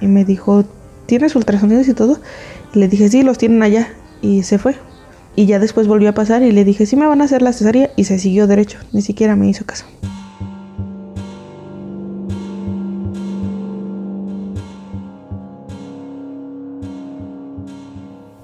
Y 0.00 0.06
me 0.06 0.24
dijo, 0.24 0.64
¿tienes 1.06 1.36
ultrasonidos 1.36 1.88
y 1.88 1.94
todo? 1.94 2.18
Le 2.72 2.88
dije, 2.88 3.08
sí, 3.08 3.22
los 3.22 3.38
tienen 3.38 3.62
allá. 3.62 3.88
Y 4.22 4.42
se 4.42 4.58
fue. 4.58 4.76
Y 5.36 5.46
ya 5.46 5.58
después 5.58 5.86
volvió 5.86 6.08
a 6.08 6.14
pasar 6.14 6.42
y 6.42 6.50
le 6.50 6.64
dije, 6.64 6.86
sí 6.86 6.96
me 6.96 7.06
van 7.06 7.20
a 7.20 7.24
hacer 7.24 7.42
la 7.42 7.52
cesárea. 7.52 7.90
Y 7.96 8.04
se 8.04 8.18
siguió 8.18 8.46
derecho, 8.46 8.78
ni 8.92 9.02
siquiera 9.02 9.36
me 9.36 9.48
hizo 9.48 9.64
caso. 9.64 9.84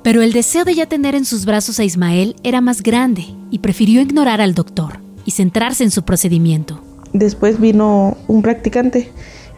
Pero 0.05 0.21
el 0.21 0.35
deseo 0.35 0.67
de 0.67 0.75
ya 0.75 0.85
tener 0.85 1.15
en 1.15 1.25
sus 1.25 1.47
brazos 1.47 1.81
a 1.81 1.85
Ismael 1.85 2.37
era 2.43 2.61
más 2.61 2.83
grande 2.83 3.25
y 3.51 3.61
prefirió 3.61 4.03
ignorar 4.03 4.43
al 4.43 4.55
doctor 4.55 4.99
y 5.25 5.31
centrarse 5.31 5.83
en 5.83 5.91
su 5.91 6.03
procedimiento. 6.03 6.94
Después 7.15 7.59
vino 7.59 8.19
un 8.29 8.43
practicante 8.43 9.11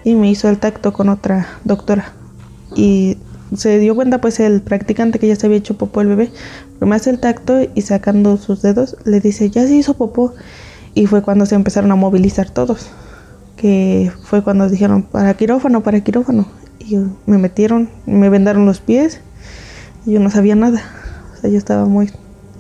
y 0.04 0.14
me 0.14 0.30
hizo 0.30 0.48
el 0.48 0.58
tacto 0.58 0.92
con 0.92 1.08
otra 1.08 1.48
doctora. 1.64 2.12
Y 2.76 3.18
se 3.56 3.80
dio 3.80 3.96
cuenta 3.96 4.20
pues 4.20 4.38
el 4.38 4.60
practicante 4.60 5.18
que 5.18 5.26
ya 5.26 5.34
se 5.34 5.46
había 5.46 5.58
hecho 5.58 5.76
popó 5.76 6.02
el 6.02 6.08
bebé. 6.08 6.30
Me 6.78 6.94
hace 6.94 7.10
el 7.10 7.18
tacto 7.18 7.60
y 7.74 7.82
sacando 7.82 8.36
sus 8.36 8.62
dedos 8.62 8.96
le 9.04 9.18
dice, 9.18 9.50
ya 9.50 9.66
se 9.66 9.74
hizo 9.74 9.94
popó. 9.94 10.34
Y 10.94 11.06
fue 11.06 11.22
cuando 11.22 11.44
se 11.46 11.56
empezaron 11.56 11.90
a 11.90 11.96
movilizar 11.96 12.50
todos. 12.50 12.86
Que 13.56 14.12
fue 14.22 14.44
cuando 14.44 14.68
dijeron, 14.68 15.02
para 15.02 15.34
quirófano, 15.34 15.82
para 15.82 16.00
quirófano. 16.04 16.46
Y 16.78 16.96
me 17.26 17.38
metieron, 17.38 17.90
me 18.06 18.28
vendaron 18.28 18.64
los 18.64 18.78
pies 18.78 19.20
yo 20.06 20.20
no 20.20 20.30
sabía 20.30 20.54
nada. 20.54 20.82
O 21.36 21.40
sea, 21.40 21.50
yo 21.50 21.58
estaba 21.58 21.84
muy 21.84 22.10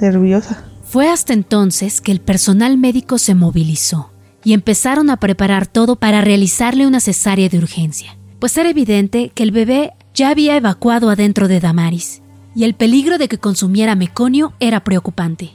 nerviosa. 0.00 0.64
Fue 0.84 1.08
hasta 1.08 1.32
entonces 1.32 2.00
que 2.00 2.12
el 2.12 2.20
personal 2.20 2.76
médico 2.78 3.18
se 3.18 3.34
movilizó 3.34 4.10
y 4.46 4.52
empezaron 4.52 5.10
a 5.10 5.16
preparar 5.16 5.66
todo 5.66 5.96
para 5.96 6.20
realizarle 6.20 6.86
una 6.86 7.00
cesárea 7.00 7.48
de 7.48 7.58
urgencia, 7.58 8.16
pues 8.38 8.56
era 8.56 8.70
evidente 8.70 9.32
que 9.34 9.42
el 9.42 9.50
bebé 9.50 9.94
ya 10.14 10.28
había 10.28 10.56
evacuado 10.56 11.10
adentro 11.10 11.48
de 11.48 11.58
Damaris 11.58 12.22
y 12.54 12.62
el 12.62 12.74
peligro 12.74 13.18
de 13.18 13.26
que 13.26 13.38
consumiera 13.38 13.96
meconio 13.96 14.52
era 14.60 14.84
preocupante. 14.84 15.54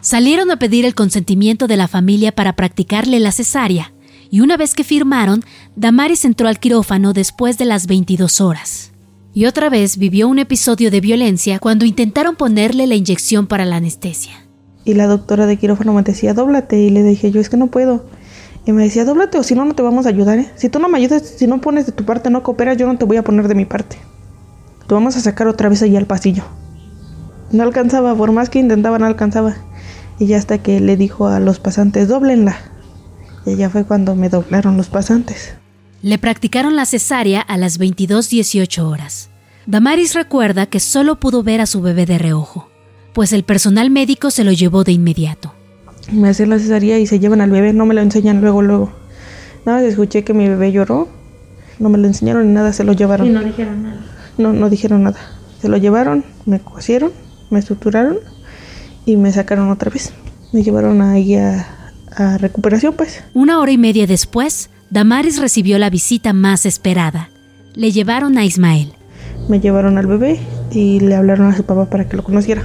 Salieron 0.00 0.50
a 0.50 0.58
pedir 0.58 0.86
el 0.86 0.94
consentimiento 0.94 1.66
de 1.66 1.76
la 1.76 1.86
familia 1.86 2.32
para 2.32 2.56
practicarle 2.56 3.20
la 3.20 3.30
cesárea, 3.30 3.92
y 4.30 4.40
una 4.40 4.56
vez 4.56 4.74
que 4.74 4.84
firmaron, 4.84 5.44
Damaris 5.76 6.24
entró 6.24 6.48
al 6.48 6.60
quirófano 6.60 7.12
después 7.12 7.58
de 7.58 7.66
las 7.66 7.86
22 7.86 8.40
horas 8.40 8.92
y 9.34 9.44
otra 9.44 9.68
vez 9.68 9.98
vivió 9.98 10.28
un 10.28 10.38
episodio 10.38 10.90
de 10.90 11.02
violencia 11.02 11.58
cuando 11.58 11.84
intentaron 11.84 12.36
ponerle 12.36 12.86
la 12.86 12.94
inyección 12.94 13.46
para 13.46 13.66
la 13.66 13.76
anestesia. 13.76 14.46
Y 14.86 14.94
la 14.94 15.06
doctora 15.06 15.46
de 15.46 15.58
quirófano 15.58 15.92
me 15.92 16.02
decía, 16.02 16.32
dóblate, 16.32 16.80
y 16.80 16.88
le 16.88 17.02
dije 17.02 17.30
yo, 17.30 17.38
es 17.38 17.50
que 17.50 17.58
no 17.58 17.66
puedo. 17.66 18.06
Y 18.66 18.72
me 18.72 18.84
decía, 18.84 19.04
dóblate 19.04 19.38
o 19.38 19.42
si 19.42 19.54
no, 19.54 19.64
no 19.64 19.74
te 19.74 19.82
vamos 19.82 20.06
a 20.06 20.10
ayudar. 20.10 20.38
¿eh? 20.38 20.50
Si 20.56 20.68
tú 20.68 20.78
no 20.78 20.88
me 20.88 20.98
ayudas, 20.98 21.22
si 21.22 21.46
no 21.46 21.60
pones 21.60 21.86
de 21.86 21.92
tu 21.92 22.04
parte, 22.04 22.30
no 22.30 22.42
cooperas, 22.42 22.76
yo 22.76 22.86
no 22.86 22.98
te 22.98 23.04
voy 23.04 23.16
a 23.16 23.24
poner 23.24 23.48
de 23.48 23.54
mi 23.54 23.64
parte. 23.64 23.96
Te 24.86 24.94
vamos 24.94 25.16
a 25.16 25.20
sacar 25.20 25.48
otra 25.48 25.68
vez 25.68 25.82
allá 25.82 25.98
al 25.98 26.06
pasillo. 26.06 26.44
No 27.52 27.62
alcanzaba, 27.62 28.14
por 28.14 28.32
más 28.32 28.50
que 28.50 28.58
intentaba, 28.58 28.98
no 28.98 29.06
alcanzaba. 29.06 29.56
Y 30.18 30.26
ya 30.26 30.36
hasta 30.36 30.58
que 30.58 30.80
le 30.80 30.96
dijo 30.96 31.26
a 31.28 31.40
los 31.40 31.58
pasantes, 31.58 32.08
doblenla. 32.08 32.56
Y 33.46 33.56
ya 33.56 33.70
fue 33.70 33.84
cuando 33.84 34.14
me 34.14 34.28
doblaron 34.28 34.76
los 34.76 34.88
pasantes. 34.88 35.54
Le 36.02 36.18
practicaron 36.18 36.76
la 36.76 36.86
cesárea 36.86 37.40
a 37.40 37.56
las 37.56 37.78
22.18 37.78 38.82
horas. 38.82 39.30
Damaris 39.66 40.14
recuerda 40.14 40.66
que 40.66 40.80
solo 40.80 41.20
pudo 41.20 41.42
ver 41.42 41.60
a 41.60 41.66
su 41.66 41.82
bebé 41.82 42.06
de 42.06 42.18
reojo, 42.18 42.68
pues 43.12 43.32
el 43.32 43.44
personal 43.44 43.90
médico 43.90 44.30
se 44.30 44.44
lo 44.44 44.52
llevó 44.52 44.84
de 44.84 44.92
inmediato. 44.92 45.54
Me 46.12 46.28
hacen 46.28 46.50
la 46.50 46.58
cesárea 46.58 46.98
y 46.98 47.06
se 47.06 47.18
llevan 47.18 47.40
al 47.40 47.50
bebé, 47.50 47.72
no 47.72 47.86
me 47.86 47.94
lo 47.94 48.00
enseñan 48.00 48.40
luego, 48.40 48.62
luego. 48.62 48.92
Nada, 49.64 49.82
escuché 49.82 50.24
que 50.24 50.34
mi 50.34 50.48
bebé 50.48 50.72
lloró, 50.72 51.08
no 51.78 51.88
me 51.88 51.98
lo 51.98 52.06
enseñaron 52.06 52.46
ni 52.46 52.52
nada, 52.52 52.72
se 52.72 52.84
lo 52.84 52.92
llevaron. 52.92 53.26
Y 53.26 53.30
no 53.30 53.42
dijeron 53.42 53.82
nada. 53.82 54.00
No, 54.38 54.52
no 54.52 54.70
dijeron 54.70 55.02
nada. 55.04 55.18
Se 55.60 55.68
lo 55.68 55.76
llevaron, 55.76 56.24
me 56.46 56.60
cosieron, 56.60 57.12
me 57.50 57.58
estructuraron 57.58 58.18
y 59.04 59.16
me 59.16 59.32
sacaron 59.32 59.70
otra 59.70 59.90
vez. 59.90 60.12
Me 60.52 60.62
llevaron 60.62 61.02
ahí 61.02 61.36
a, 61.36 61.66
a 62.16 62.38
recuperación, 62.38 62.94
pues. 62.94 63.22
Una 63.34 63.60
hora 63.60 63.70
y 63.72 63.78
media 63.78 64.06
después, 64.06 64.70
Damaris 64.90 65.40
recibió 65.40 65.78
la 65.78 65.90
visita 65.90 66.32
más 66.32 66.66
esperada. 66.66 67.30
Le 67.74 67.92
llevaron 67.92 68.36
a 68.38 68.44
Ismael. 68.44 68.94
Me 69.48 69.60
llevaron 69.60 69.98
al 69.98 70.06
bebé 70.06 70.40
y 70.72 71.00
le 71.00 71.14
hablaron 71.14 71.48
a 71.48 71.56
su 71.56 71.64
papá 71.64 71.86
para 71.86 72.08
que 72.08 72.16
lo 72.16 72.24
conociera. 72.24 72.62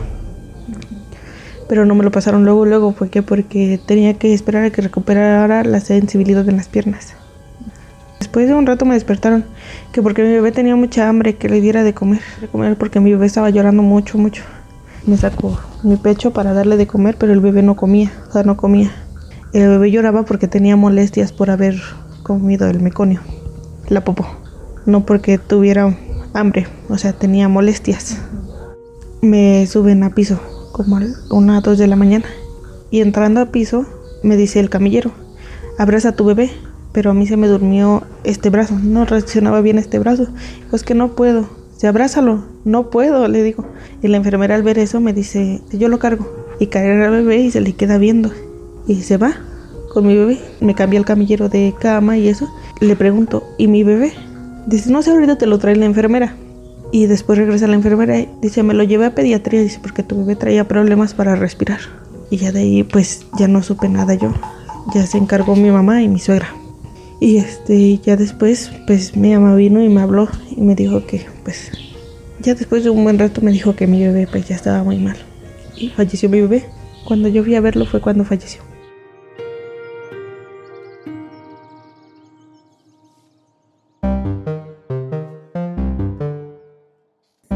Pero 1.68 1.86
no 1.86 1.96
me 1.96 2.04
lo 2.04 2.12
pasaron 2.12 2.46
luego, 2.46 2.66
luego, 2.66 2.92
¿por 2.92 3.10
qué? 3.10 3.24
Porque 3.24 3.80
tenía 3.86 4.14
que 4.16 4.34
esperar 4.34 4.66
a 4.66 4.70
que 4.70 4.82
recuperara 4.82 5.64
la 5.64 5.80
sensibilidad 5.80 6.48
en 6.48 6.58
las 6.58 6.68
piernas. 6.68 7.14
Después 8.20 8.48
de 8.48 8.54
un 8.54 8.66
rato 8.66 8.86
me 8.86 8.94
despertaron, 8.94 9.46
que 9.92 10.02
porque 10.02 10.22
mi 10.22 10.30
bebé 10.30 10.52
tenía 10.52 10.76
mucha 10.76 11.10
hambre, 11.10 11.36
que 11.36 11.50
le 11.50 11.62
diera 11.62 11.84
de 11.84 11.94
comer, 11.94 12.22
de 12.40 12.48
comer 12.48 12.78
porque 12.78 13.00
mi 13.00 13.12
bebé 13.12 13.26
estaba 13.26 13.50
llorando 13.50 13.82
mucho, 13.82 14.18
mucho. 14.18 14.44
Me 15.08 15.18
sacó 15.18 15.60
mi 15.84 15.98
pecho 15.98 16.34
para 16.34 16.54
darle 16.54 16.78
de 16.78 16.88
comer, 16.88 17.16
pero 17.18 17.34
el 17.34 17.40
bebé 17.40 17.62
no 17.62 17.76
comía, 17.76 18.12
o 18.30 18.32
sea, 18.32 18.44
no 18.44 18.58
comía. 18.58 18.92
El 19.54 19.68
bebé 19.70 19.92
lloraba 19.92 20.24
porque 20.24 20.48
tenía 20.48 20.76
molestias 20.76 21.32
por 21.32 21.50
haber 21.50 21.82
comido 22.24 22.68
el 22.68 22.82
meconio, 22.82 23.22
la 23.90 24.04
popó. 24.04 24.28
No 24.86 25.06
porque 25.06 25.38
tuviera 25.38 25.96
hambre, 26.34 26.68
o 26.90 26.98
sea, 26.98 27.14
tenía 27.14 27.48
molestias. 27.48 28.18
Me 29.22 29.66
suben 29.66 30.04
a 30.04 30.14
piso 30.14 30.40
como 30.76 31.00
una 31.30 31.62
dos 31.62 31.78
de 31.78 31.88
la 31.88 31.96
mañana. 31.96 32.26
Y 32.92 33.00
entrando 33.00 33.40
a 33.40 33.46
piso, 33.46 33.86
me 34.24 34.36
dice 34.36 34.60
el 34.60 34.70
camillero, 34.70 35.12
abraza 35.78 36.10
a 36.10 36.16
tu 36.18 36.26
bebé. 36.26 36.52
Pero 36.92 37.12
a 37.12 37.14
mí 37.14 37.26
se 37.28 37.38
me 37.38 37.48
durmió 37.48 38.04
este 38.26 38.50
brazo, 38.50 38.78
no 38.84 39.06
reaccionaba 39.06 39.62
bien 39.62 39.78
este 39.78 40.00
brazo. 40.00 40.28
Pues 40.70 40.84
que 40.84 40.94
no 40.94 41.16
puedo, 41.16 41.48
se 41.78 41.88
abrázalo, 41.88 42.44
no 42.66 42.90
puedo, 42.90 43.30
le 43.30 43.42
digo. 43.42 43.66
Y 44.02 44.10
la 44.10 44.18
enfermera 44.18 44.56
al 44.56 44.64
ver 44.64 44.78
eso 44.78 45.00
me 45.00 45.14
dice, 45.14 45.62
yo 45.72 45.88
lo 45.88 45.98
cargo. 45.98 46.30
Y 46.60 46.68
cae 46.68 47.06
al 47.06 47.12
bebé 47.12 47.38
y 47.38 47.52
se 47.52 47.62
le 47.62 47.72
queda 47.72 47.98
viendo. 47.98 48.32
Y 48.86 48.96
se 49.02 49.16
va 49.16 49.34
con 49.94 50.06
mi 50.06 50.16
bebé. 50.16 50.40
Me 50.60 50.76
cambia 50.76 51.00
el 51.00 51.06
camillero 51.06 51.48
de 51.48 51.74
cama 51.80 52.18
y 52.18 52.28
eso. 52.28 52.50
Le 52.82 52.98
pregunto, 52.98 53.44
¿y 53.58 53.68
mi 53.70 53.86
bebé? 53.86 54.12
Dice, 54.68 54.92
no 54.92 55.02
sé, 55.02 55.12
ahorita 55.12 55.38
te 55.38 55.48
lo 55.48 55.58
trae 55.58 55.78
la 55.78 55.86
enfermera. 55.86 56.36
Y 56.96 57.08
después 57.08 57.38
regresa 57.38 57.68
la 57.68 57.76
enfermera 57.76 58.18
y 58.18 58.30
dice, 58.42 58.64
me 58.64 58.74
lo 58.74 58.82
llevé 58.82 59.08
a 59.08 59.14
pediatría, 59.14 59.60
dice, 59.60 59.80
porque 59.82 60.02
tu 60.02 60.16
bebé 60.20 60.38
traía 60.38 60.66
problemas 60.66 61.14
para 61.14 61.36
respirar. 61.36 61.82
Y 62.30 62.38
ya 62.38 62.54
de 62.54 62.62
ahí, 62.62 62.84
pues, 62.84 63.26
ya 63.38 63.50
no 63.50 63.62
supe 63.64 63.90
nada 63.90 64.14
yo. 64.14 64.34
Ya 64.94 65.06
se 65.06 65.18
encargó 65.18 65.58
mi 65.58 65.72
mamá 65.72 66.02
y 66.02 66.08
mi 66.08 66.20
suegra. 66.20 66.56
Y 67.20 67.36
este, 67.36 67.98
ya 67.98 68.16
después, 68.16 68.72
pues, 68.88 69.18
mi 69.18 69.34
mamá 69.34 69.56
vino 69.56 69.84
y 69.84 69.90
me 69.90 70.00
habló 70.00 70.30
y 70.56 70.62
me 70.62 70.74
dijo 70.74 71.06
que, 71.06 71.26
pues, 71.44 71.70
ya 72.40 72.56
después 72.56 72.86
de 72.86 72.92
un 72.92 73.04
buen 73.04 73.20
rato 73.20 73.42
me 73.42 73.52
dijo 73.52 73.76
que 73.76 73.88
mi 73.88 74.02
bebé, 74.02 74.26
pues, 74.32 74.48
ya 74.48 74.56
estaba 74.56 74.82
muy 74.82 74.98
mal. 74.98 75.18
Y 75.76 75.90
falleció 75.90 76.30
mi 76.30 76.40
bebé. 76.40 76.64
Cuando 77.04 77.28
yo 77.28 77.44
fui 77.44 77.56
a 77.56 77.60
verlo 77.60 77.86
fue 77.86 78.00
cuando 78.00 78.24
falleció. 78.24 78.62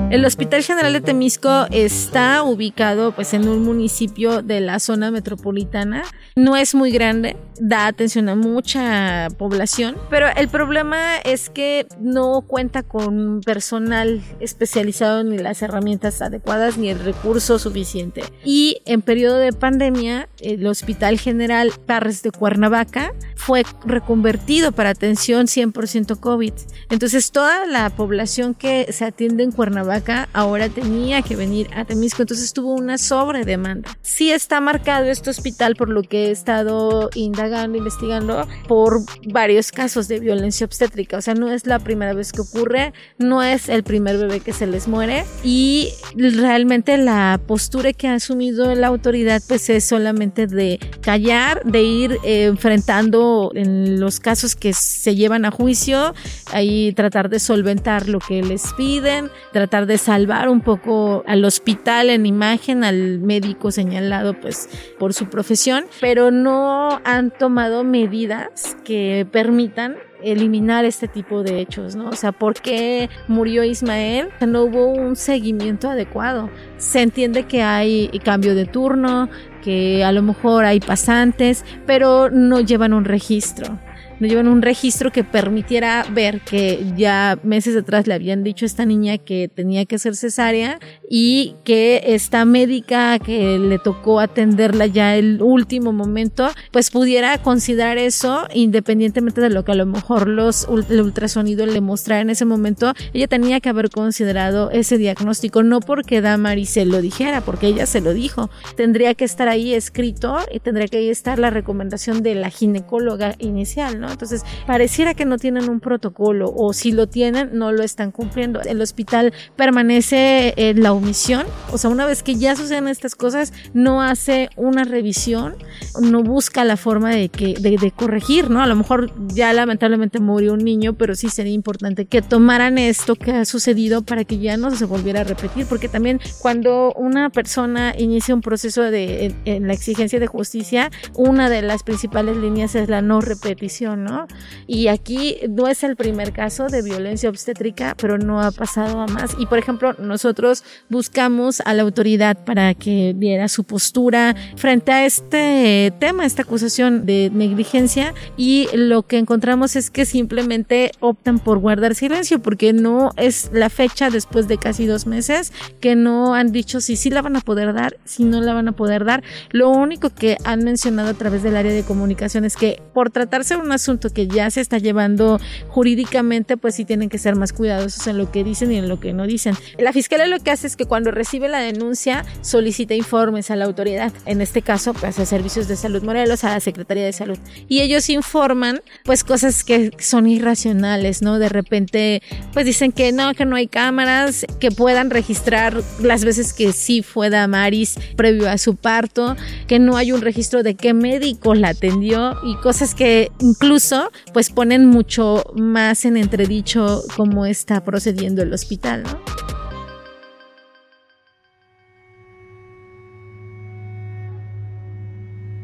El 0.09 0.25
Hospital 0.25 0.63
General 0.63 0.91
de 0.91 1.01
Temisco 1.01 1.67
está 1.69 2.41
ubicado 2.41 3.11
pues 3.11 3.35
en 3.35 3.47
un 3.47 3.63
municipio 3.63 4.41
de 4.41 4.59
la 4.59 4.79
zona 4.79 5.11
metropolitana. 5.11 6.03
No 6.35 6.55
es 6.55 6.73
muy 6.73 6.89
grande, 6.89 7.37
da 7.59 7.85
atención 7.85 8.27
a 8.27 8.33
mucha 8.33 9.27
población, 9.37 9.97
pero 10.09 10.25
el 10.35 10.47
problema 10.47 11.17
es 11.17 11.51
que 11.51 11.85
no 11.99 12.41
cuenta 12.41 12.81
con 12.81 13.41
personal 13.41 14.23
especializado 14.39 15.23
ni 15.23 15.37
las 15.37 15.61
herramientas 15.61 16.23
adecuadas 16.23 16.79
ni 16.79 16.89
el 16.89 16.97
recurso 16.97 17.59
suficiente. 17.59 18.23
Y 18.43 18.81
en 18.85 19.03
periodo 19.03 19.37
de 19.37 19.53
pandemia, 19.53 20.27
el 20.41 20.65
Hospital 20.65 21.19
General 21.19 21.71
Parres 21.85 22.23
de 22.23 22.31
Cuernavaca 22.31 23.13
fue 23.35 23.63
reconvertido 23.85 24.71
para 24.71 24.89
atención 24.89 25.45
100% 25.45 26.19
COVID. 26.19 26.53
Entonces 26.89 27.31
toda 27.31 27.67
la 27.67 27.91
población 27.91 28.55
que 28.55 28.91
se 28.91 29.05
atiende 29.05 29.43
en 29.43 29.51
Cuernavaca 29.51 29.98
Cuernavaca, 29.99 30.29
ahora 30.33 30.69
tenía 30.69 31.21
que 31.21 31.35
venir 31.35 31.69
a 31.75 31.85
Temisco, 31.85 32.21
entonces 32.21 32.53
tuvo 32.53 32.73
una 32.73 32.97
sobredemanda. 32.97 33.89
Sí 34.01 34.31
está 34.31 34.61
marcado 34.61 35.05
este 35.05 35.29
hospital 35.29 35.75
por 35.75 35.89
lo 35.89 36.03
que 36.03 36.27
he 36.27 36.31
estado 36.31 37.09
indagando, 37.15 37.77
investigando, 37.77 38.47
por 38.67 39.01
varios 39.31 39.71
casos 39.71 40.07
de 40.07 40.19
violencia 40.19 40.65
obstétrica, 40.65 41.17
o 41.17 41.21
sea, 41.21 41.33
no 41.33 41.49
es 41.49 41.65
la 41.65 41.79
primera 41.79 42.13
vez 42.13 42.31
que 42.31 42.41
ocurre, 42.41 42.93
no 43.17 43.43
es 43.43 43.69
el 43.69 43.83
primer 43.83 44.17
bebé 44.17 44.39
que 44.39 44.53
se 44.53 44.67
les 44.67 44.87
muere 44.87 45.25
y 45.43 45.89
realmente 46.15 46.97
la 46.97 47.39
postura 47.45 47.93
que 47.93 48.07
ha 48.07 48.15
asumido 48.15 48.75
la 48.75 48.87
autoridad 48.87 49.41
pues 49.47 49.69
es 49.69 49.83
solamente 49.83 50.47
de 50.47 50.79
callar, 51.01 51.63
de 51.63 51.83
ir 51.83 52.17
eh, 52.23 52.45
enfrentando 52.45 53.51
en 53.55 53.99
los 53.99 54.19
casos 54.19 54.55
que 54.55 54.73
se 54.73 55.15
llevan 55.15 55.45
a 55.45 55.51
juicio, 55.51 56.13
ahí 56.51 56.93
tratar 56.93 57.29
de 57.29 57.39
solventar 57.39 58.07
lo 58.07 58.19
que 58.19 58.41
les 58.41 58.73
piden, 58.73 59.29
tratar 59.51 59.85
de 59.89 59.97
salvar 59.97 60.47
un 60.47 60.61
poco 60.61 61.23
al 61.27 61.43
hospital 61.43 62.09
en 62.09 62.25
imagen, 62.25 62.85
al 62.85 63.19
médico 63.19 63.71
señalado 63.71 64.39
pues 64.39 64.69
por 64.97 65.13
su 65.13 65.25
profesión, 65.25 65.85
pero 65.99 66.31
no 66.31 67.01
han 67.03 67.31
tomado 67.31 67.83
medidas 67.83 68.77
que 68.85 69.27
permitan 69.29 69.97
eliminar 70.21 70.85
este 70.85 71.07
tipo 71.07 71.43
de 71.43 71.59
hechos, 71.59 71.95
¿no? 71.95 72.09
O 72.09 72.15
sea, 72.15 72.31
¿por 72.31 72.61
qué 72.61 73.09
murió 73.27 73.63
Ismael? 73.63 74.29
No 74.45 74.63
hubo 74.63 74.85
un 74.87 75.15
seguimiento 75.15 75.89
adecuado. 75.89 76.49
Se 76.77 77.01
entiende 77.01 77.43
que 77.43 77.63
hay 77.63 78.09
cambio 78.23 78.53
de 78.53 78.65
turno, 78.65 79.29
que 79.63 80.03
a 80.03 80.11
lo 80.11 80.21
mejor 80.21 80.65
hay 80.65 80.79
pasantes, 80.79 81.65
pero 81.85 82.29
no 82.29 82.59
llevan 82.59 82.93
un 82.93 83.05
registro 83.05 83.79
no 84.19 84.27
llevan 84.27 84.47
un 84.47 84.61
registro 84.61 85.11
que 85.11 85.23
permitiera 85.23 86.05
ver 86.11 86.41
que 86.41 86.85
ya 86.95 87.39
meses 87.43 87.75
atrás 87.75 88.07
le 88.07 88.13
habían 88.13 88.43
dicho 88.43 88.65
a 88.65 88.67
esta 88.67 88.85
niña 88.85 89.17
que 89.17 89.47
tenía 89.47 89.85
que 89.85 89.97
ser 89.99 90.15
cesárea 90.15 90.79
y 91.09 91.55
que 91.63 92.01
esta 92.05 92.45
médica 92.45 93.19
que 93.19 93.57
le 93.57 93.79
tocó 93.79 94.19
atenderla 94.19 94.85
ya 94.87 95.15
el 95.15 95.41
último 95.41 95.93
momento, 95.93 96.49
pues 96.71 96.91
pudiera 96.91 97.37
considerar 97.37 97.97
eso 97.97 98.47
independientemente 98.53 99.41
de 99.41 99.49
lo 99.49 99.63
que 99.63 99.71
a 99.71 99.75
lo 99.75 99.85
mejor 99.85 100.27
los, 100.27 100.67
el 100.89 101.01
ultrasonido 101.01 101.65
le 101.65 101.81
mostrara 101.81 102.21
en 102.21 102.29
ese 102.29 102.45
momento, 102.45 102.93
ella 103.13 103.27
tenía 103.27 103.59
que 103.59 103.69
haber 103.69 103.89
considerado 103.89 104.71
ese 104.71 104.97
diagnóstico, 104.97 105.63
no 105.63 105.79
porque 105.79 106.21
Damari 106.21 106.65
se 106.65 106.85
lo 106.85 107.01
dijera, 107.01 107.41
porque 107.41 107.67
ella 107.67 107.85
se 107.85 108.01
lo 108.01 108.13
dijo. 108.13 108.49
Tendría 108.75 109.13
que 109.13 109.25
estar 109.25 109.47
ahí 109.47 109.73
escrito 109.73 110.37
y 110.51 110.59
tendría 110.59 110.87
que 110.87 110.97
ahí 110.97 111.09
estar 111.09 111.39
la 111.39 111.49
recomendación 111.49 112.23
de 112.23 112.35
la 112.35 112.49
ginecóloga 112.49 113.35
inicial, 113.39 113.99
¿no? 113.99 114.08
Entonces, 114.11 114.43
pareciera 114.65 115.13
que 115.13 115.25
no 115.25 115.37
tienen 115.37 115.69
un 115.69 115.79
protocolo 115.79 116.51
o 116.55 116.73
si 116.73 116.91
lo 116.91 117.07
tienen, 117.07 117.51
no 117.53 117.71
lo 117.71 117.83
están 117.83 118.11
cumpliendo. 118.11 118.61
El 118.61 118.81
hospital 118.81 119.33
permanece 119.55 120.53
en 120.57 120.83
la 120.83 120.93
omisión, 120.93 121.45
o 121.71 121.77
sea, 121.77 121.89
una 121.89 122.05
vez 122.05 122.23
que 122.23 122.35
ya 122.35 122.55
suceden 122.55 122.87
estas 122.87 123.15
cosas, 123.15 123.53
no 123.73 124.01
hace 124.01 124.49
una 124.55 124.83
revisión, 124.83 125.55
no 126.01 126.23
busca 126.23 126.63
la 126.63 126.77
forma 126.77 127.11
de, 127.11 127.29
que, 127.29 127.53
de, 127.53 127.91
corregir, 127.91 128.49
¿no? 128.49 128.61
A 128.61 128.67
lo 128.67 128.75
mejor 128.75 129.11
ya 129.27 129.53
lamentablemente 129.53 130.19
murió 130.19 130.53
un 130.53 130.63
niño, 130.63 130.93
pero 130.93 131.15
sí 131.15 131.29
sería 131.29 131.53
importante 131.53 132.05
que 132.05 132.21
tomaran 132.21 132.77
esto 132.77 133.15
que 133.15 133.31
ha 133.31 133.45
sucedido 133.45 134.01
para 134.01 134.23
que 134.23 134.37
ya 134.37 134.57
no 134.57 134.71
se 134.71 134.85
volviera 134.85 135.21
a 135.21 135.23
repetir, 135.23 135.65
porque 135.65 135.89
también 135.89 136.19
cuando 136.39 136.93
una 136.93 137.29
persona 137.29 137.93
inicia 137.97 138.35
un 138.35 138.41
proceso 138.41 138.83
de 138.83 139.33
en 139.45 139.67
la 139.67 139.73
exigencia 139.73 140.19
de 140.19 140.27
justicia, 140.27 140.91
una 141.15 141.49
de 141.49 141.61
las 141.61 141.83
principales 141.83 142.37
líneas 142.37 142.75
es 142.75 142.89
la 142.89 143.01
no 143.01 143.21
repetición. 143.21 143.98
¿No? 144.03 144.27
Y 144.67 144.87
aquí 144.87 145.37
no 145.49 145.67
es 145.67 145.83
el 145.83 145.95
primer 145.95 146.31
caso 146.31 146.67
de 146.67 146.81
violencia 146.81 147.29
obstétrica, 147.29 147.95
pero 147.99 148.17
no 148.17 148.41
ha 148.41 148.51
pasado 148.51 149.01
a 149.01 149.07
más. 149.07 149.35
Y 149.39 149.45
por 149.45 149.57
ejemplo, 149.57 149.93
nosotros 149.99 150.63
buscamos 150.89 151.61
a 151.65 151.73
la 151.73 151.83
autoridad 151.83 152.37
para 152.45 152.73
que 152.73 153.13
diera 153.17 153.47
su 153.47 153.63
postura 153.63 154.35
frente 154.55 154.91
a 154.91 155.05
este 155.05 155.93
tema, 155.99 156.25
esta 156.25 156.43
acusación 156.43 157.05
de 157.05 157.31
negligencia 157.33 158.13
y 158.37 158.67
lo 158.73 159.03
que 159.03 159.17
encontramos 159.17 159.75
es 159.75 159.89
que 159.89 160.05
simplemente 160.05 160.91
optan 160.99 161.39
por 161.39 161.59
guardar 161.59 161.95
silencio 161.95 162.39
porque 162.39 162.73
no 162.73 163.11
es 163.17 163.49
la 163.53 163.69
fecha 163.69 164.09
después 164.09 164.47
de 164.47 164.57
casi 164.57 164.85
dos 164.85 165.05
meses 165.05 165.51
que 165.79 165.95
no 165.95 166.35
han 166.35 166.51
dicho 166.51 166.81
si 166.81 166.95
sí 166.95 167.09
la 167.09 167.21
van 167.21 167.35
a 167.35 167.41
poder 167.41 167.73
dar, 167.73 167.97
si 168.05 168.23
no 168.23 168.41
la 168.41 168.53
van 168.53 168.67
a 168.67 168.73
poder 168.73 169.05
dar. 169.05 169.23
Lo 169.51 169.69
único 169.69 170.09
que 170.09 170.37
han 170.43 170.63
mencionado 170.63 171.09
a 171.09 171.13
través 171.13 171.43
del 171.43 171.55
área 171.55 171.71
de 171.71 171.83
comunicación 171.83 172.45
es 172.45 172.55
que 172.55 172.81
por 172.93 173.09
tratarse 173.09 173.55
de 173.55 173.61
una 173.61 173.79
asunto 173.79 173.88
que 173.97 174.27
ya 174.27 174.49
se 174.51 174.61
está 174.61 174.77
llevando 174.77 175.39
jurídicamente, 175.69 176.57
pues 176.57 176.75
sí 176.75 176.85
tienen 176.85 177.09
que 177.09 177.17
ser 177.17 177.35
más 177.35 177.53
cuidadosos 177.53 178.05
en 178.07 178.17
lo 178.17 178.31
que 178.31 178.43
dicen 178.43 178.71
y 178.71 178.77
en 178.77 178.87
lo 178.87 178.99
que 178.99 179.13
no 179.13 179.25
dicen. 179.25 179.55
La 179.79 179.91
fiscalía 179.91 180.27
lo 180.27 180.39
que 180.39 180.51
hace 180.51 180.67
es 180.67 180.75
que 180.75 180.85
cuando 180.85 181.11
recibe 181.11 181.49
la 181.49 181.59
denuncia 181.59 182.23
solicita 182.41 182.93
informes 182.93 183.49
a 183.49 183.55
la 183.55 183.65
autoridad, 183.65 184.13
en 184.25 184.41
este 184.41 184.61
caso 184.61 184.93
pues 184.93 185.17
a 185.19 185.25
Servicios 185.25 185.67
de 185.67 185.75
Salud 185.75 186.03
Morelos, 186.03 186.43
a 186.43 186.49
la 186.49 186.59
Secretaría 186.59 187.03
de 187.03 187.13
Salud. 187.13 187.37
Y 187.67 187.81
ellos 187.81 188.09
informan 188.09 188.81
pues 189.03 189.23
cosas 189.23 189.63
que 189.63 189.91
son 189.99 190.27
irracionales, 190.27 191.21
¿no? 191.21 191.39
De 191.39 191.49
repente 191.49 192.21
pues 192.53 192.65
dicen 192.65 192.91
que 192.91 193.11
no, 193.11 193.33
que 193.33 193.45
no 193.45 193.55
hay 193.55 193.67
cámaras 193.67 194.45
que 194.59 194.71
puedan 194.71 195.09
registrar 195.09 195.81
las 196.01 196.23
veces 196.23 196.53
que 196.53 196.73
sí 196.73 197.01
fue 197.01 197.29
Damaris 197.29 197.97
previo 198.15 198.49
a 198.49 198.57
su 198.57 198.75
parto, 198.75 199.35
que 199.67 199.79
no 199.79 199.97
hay 199.97 200.11
un 200.11 200.21
registro 200.21 200.61
de 200.63 200.75
qué 200.75 200.93
médico 200.93 201.55
la 201.55 201.69
atendió 201.69 202.37
y 202.43 202.55
cosas 202.57 202.93
que 202.93 203.31
incluso 203.39 203.68
incluso 203.69 204.11
pues 204.33 204.49
ponen 204.49 204.87
mucho 204.87 205.43
más 205.55 206.03
en 206.03 206.17
entredicho 206.17 207.03
cómo 207.15 207.45
está 207.45 207.83
procediendo 207.83 208.41
el 208.41 208.51
hospital, 208.51 209.03
¿no? 209.03 209.19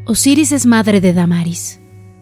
Osiris 0.05 0.51
es 0.51 0.67
madre 0.67 1.01
de 1.01 1.13
Damaris. 1.13 1.79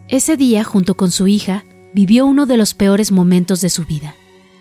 Ese 0.08 0.38
día, 0.38 0.64
junto 0.64 0.96
con 0.96 1.12
su 1.12 1.28
hija, 1.28 1.66
vivió 1.94 2.26
uno 2.26 2.46
de 2.46 2.56
los 2.56 2.74
peores 2.74 3.12
momentos 3.12 3.60
de 3.60 3.70
su 3.70 3.84
vida. 3.84 4.16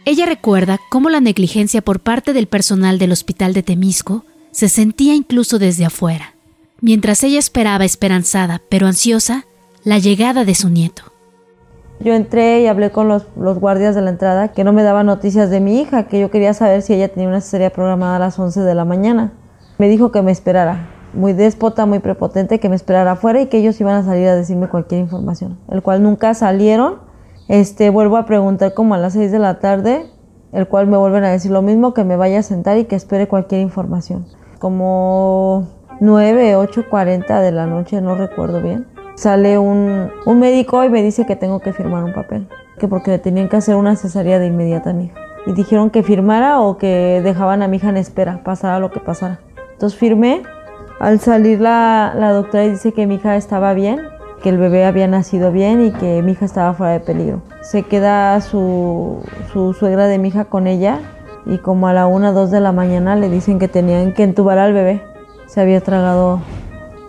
Ella 0.04 0.26
recuerda 0.26 0.80
cómo 0.90 1.08
la 1.08 1.20
negligencia 1.20 1.82
por 1.82 2.00
parte 2.00 2.32
del 2.32 2.48
personal 2.48 2.98
del 2.98 3.12
hospital 3.12 3.52
de 3.52 3.62
Temisco 3.62 4.24
se 4.50 4.68
sentía 4.68 5.14
incluso 5.14 5.60
desde 5.60 5.84
afuera, 5.84 6.34
mientras 6.80 7.22
ella 7.22 7.38
esperaba 7.38 7.84
esperanzada, 7.84 8.60
pero 8.68 8.88
ansiosa, 8.88 9.46
la 9.84 9.98
llegada 9.98 10.44
de 10.44 10.56
su 10.56 10.68
nieto. 10.68 11.11
Yo 12.00 12.14
entré 12.14 12.62
y 12.62 12.66
hablé 12.66 12.90
con 12.90 13.06
los, 13.08 13.26
guardias 13.36 13.94
de 13.94 14.02
la 14.02 14.10
entrada 14.10 14.48
que 14.48 14.64
no 14.64 14.72
me 14.72 14.82
daban 14.82 15.06
noticias 15.06 15.50
de 15.50 15.60
mi 15.60 15.80
hija, 15.80 16.04
que 16.04 16.18
yo 16.18 16.30
quería 16.30 16.52
saber 16.52 16.82
si 16.82 16.94
ella 16.94 17.08
tenía 17.08 17.28
una 17.28 17.40
cesárea 17.40 17.70
programada 17.70 18.16
a 18.16 18.18
las 18.18 18.38
11 18.38 18.60
de 18.60 18.74
la 18.74 18.84
mañana. 18.84 19.32
Me 19.78 19.88
dijo 19.88 20.10
que 20.10 20.22
me 20.22 20.32
esperara, 20.32 20.88
muy 21.14 21.32
déspota, 21.32 21.86
muy 21.86 22.00
prepotente, 22.00 22.58
que 22.58 22.68
me 22.68 22.74
esperara 22.74 23.12
afuera 23.12 23.40
y 23.40 23.46
que 23.46 23.58
ellos 23.58 23.80
iban 23.80 23.94
a 23.94 24.02
salir 24.02 24.26
a 24.28 24.34
decirme 24.34 24.68
cualquier 24.68 25.00
información, 25.00 25.58
el 25.70 25.82
cual 25.82 26.02
nunca 26.02 26.34
salieron. 26.34 26.96
Este, 27.48 27.90
vuelvo 27.90 28.16
a 28.16 28.26
preguntar 28.26 28.74
como 28.74 28.94
a 28.94 28.98
las 28.98 29.12
6 29.12 29.30
de 29.30 29.38
la 29.38 29.60
tarde, 29.60 30.06
el 30.52 30.66
cual 30.66 30.88
me 30.88 30.96
vuelven 30.96 31.24
a 31.24 31.30
decir 31.30 31.52
lo 31.52 31.62
mismo, 31.62 31.94
que 31.94 32.04
me 32.04 32.16
vaya 32.16 32.40
a 32.40 32.42
sentar 32.42 32.78
y 32.78 32.86
que 32.86 32.96
espere 32.96 33.28
cualquier 33.28 33.60
información. 33.60 34.26
Como 34.58 35.68
9, 36.00 36.56
8, 36.56 36.84
40 36.90 37.40
de 37.40 37.52
la 37.52 37.66
noche, 37.66 38.00
no 38.00 38.16
recuerdo 38.16 38.60
bien 38.60 38.91
sale 39.14 39.58
un, 39.58 40.10
médico 40.26 40.84
y 40.84 40.88
me 40.88 41.02
dice 41.02 41.26
que 41.26 41.36
tengo 41.36 41.60
que 41.60 41.72
firmar 41.72 42.04
un 42.04 42.12
papel, 42.12 42.48
que 42.78 42.88
porque 42.88 43.10
le 43.10 43.18
tenían 43.18 43.48
que 43.48 43.56
hacer 43.56 43.76
una 43.76 43.96
cesárea 43.96 44.38
de 44.38 44.46
inmediata 44.46 44.90
a 44.90 44.92
mi 44.92 45.06
hija. 45.06 45.20
Y 45.46 45.52
dijeron 45.52 45.90
que 45.90 46.02
firmara 46.02 46.60
o 46.60 46.78
que 46.78 47.20
dejaban 47.22 47.62
a 47.62 47.68
mi 47.68 47.78
hija 47.78 47.88
en 47.88 47.96
espera, 47.96 48.42
pasara 48.44 48.78
lo 48.78 48.90
que 48.90 49.00
pasara. 49.00 49.40
Entonces 49.72 49.98
firmé. 49.98 50.42
Al 51.00 51.18
salir 51.18 51.60
la, 51.60 52.12
la 52.16 52.30
doctora 52.32 52.62
dice 52.62 52.92
que 52.92 53.08
mi 53.08 53.16
hija 53.16 53.34
estaba 53.34 53.74
bien, 53.74 54.00
que 54.40 54.50
el 54.50 54.58
bebé 54.58 54.84
había 54.84 55.08
nacido 55.08 55.50
bien 55.50 55.84
y 55.84 55.90
que 55.90 56.22
mi 56.22 56.32
hija 56.32 56.44
estaba 56.44 56.74
fuera 56.74 56.92
de 56.92 57.00
peligro. 57.00 57.42
Se 57.60 57.82
queda 57.82 58.40
su, 58.40 59.18
su 59.52 59.72
suegra 59.72 60.06
de 60.06 60.18
mi 60.18 60.28
hija 60.28 60.44
con 60.44 60.68
ella 60.68 61.00
y 61.44 61.58
como 61.58 61.88
a 61.88 61.92
la 61.92 62.06
1 62.06 62.32
2 62.32 62.52
de 62.52 62.60
la 62.60 62.70
mañana 62.70 63.16
le 63.16 63.28
dicen 63.28 63.58
que 63.58 63.66
tenían 63.66 64.12
que 64.14 64.22
entubar 64.22 64.58
al 64.58 64.72
bebé. 64.72 65.02
Se 65.46 65.60
había 65.60 65.80
tragado 65.80 66.40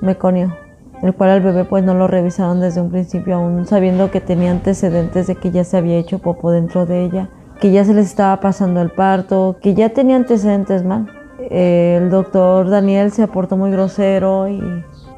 meconio 0.02 0.62
el 1.04 1.13
cual 1.13 1.32
al 1.32 1.42
bebé 1.42 1.66
pues 1.66 1.84
no 1.84 1.94
lo 1.94 2.08
revisaron 2.08 2.62
desde 2.62 2.80
un 2.82 2.89
principio, 2.89 3.36
aún 3.36 3.66
sabiendo 3.66 4.10
que 4.10 4.22
tenía 4.22 4.52
antecedentes 4.52 5.28
de 5.28 5.36
que 5.36 5.52
ya 5.52 5.66
se 5.66 5.78
había 5.78 5.98
hecho 5.98 6.20
popo 6.20 6.50
dentro 6.50 6.86
de 6.86 7.04
ella, 7.04 7.30
que 7.60 7.72
ya 7.72 7.84
se 7.84 7.94
les 7.94 8.08
estaba 8.08 8.39
pasando 8.39 8.82
el 8.82 8.89
parto, 8.89 9.58
que 9.62 9.74
ya 9.74 9.89
tenía 9.89 10.16
antecedentes 10.16 10.84
mal. 10.84 11.12
el 11.50 12.10
doctor 12.10 12.70
Daniel 12.70 13.12
se 13.12 13.22
aportó 13.22 13.58
muy 13.58 13.70
grosero 13.70 14.48
y 14.48 14.62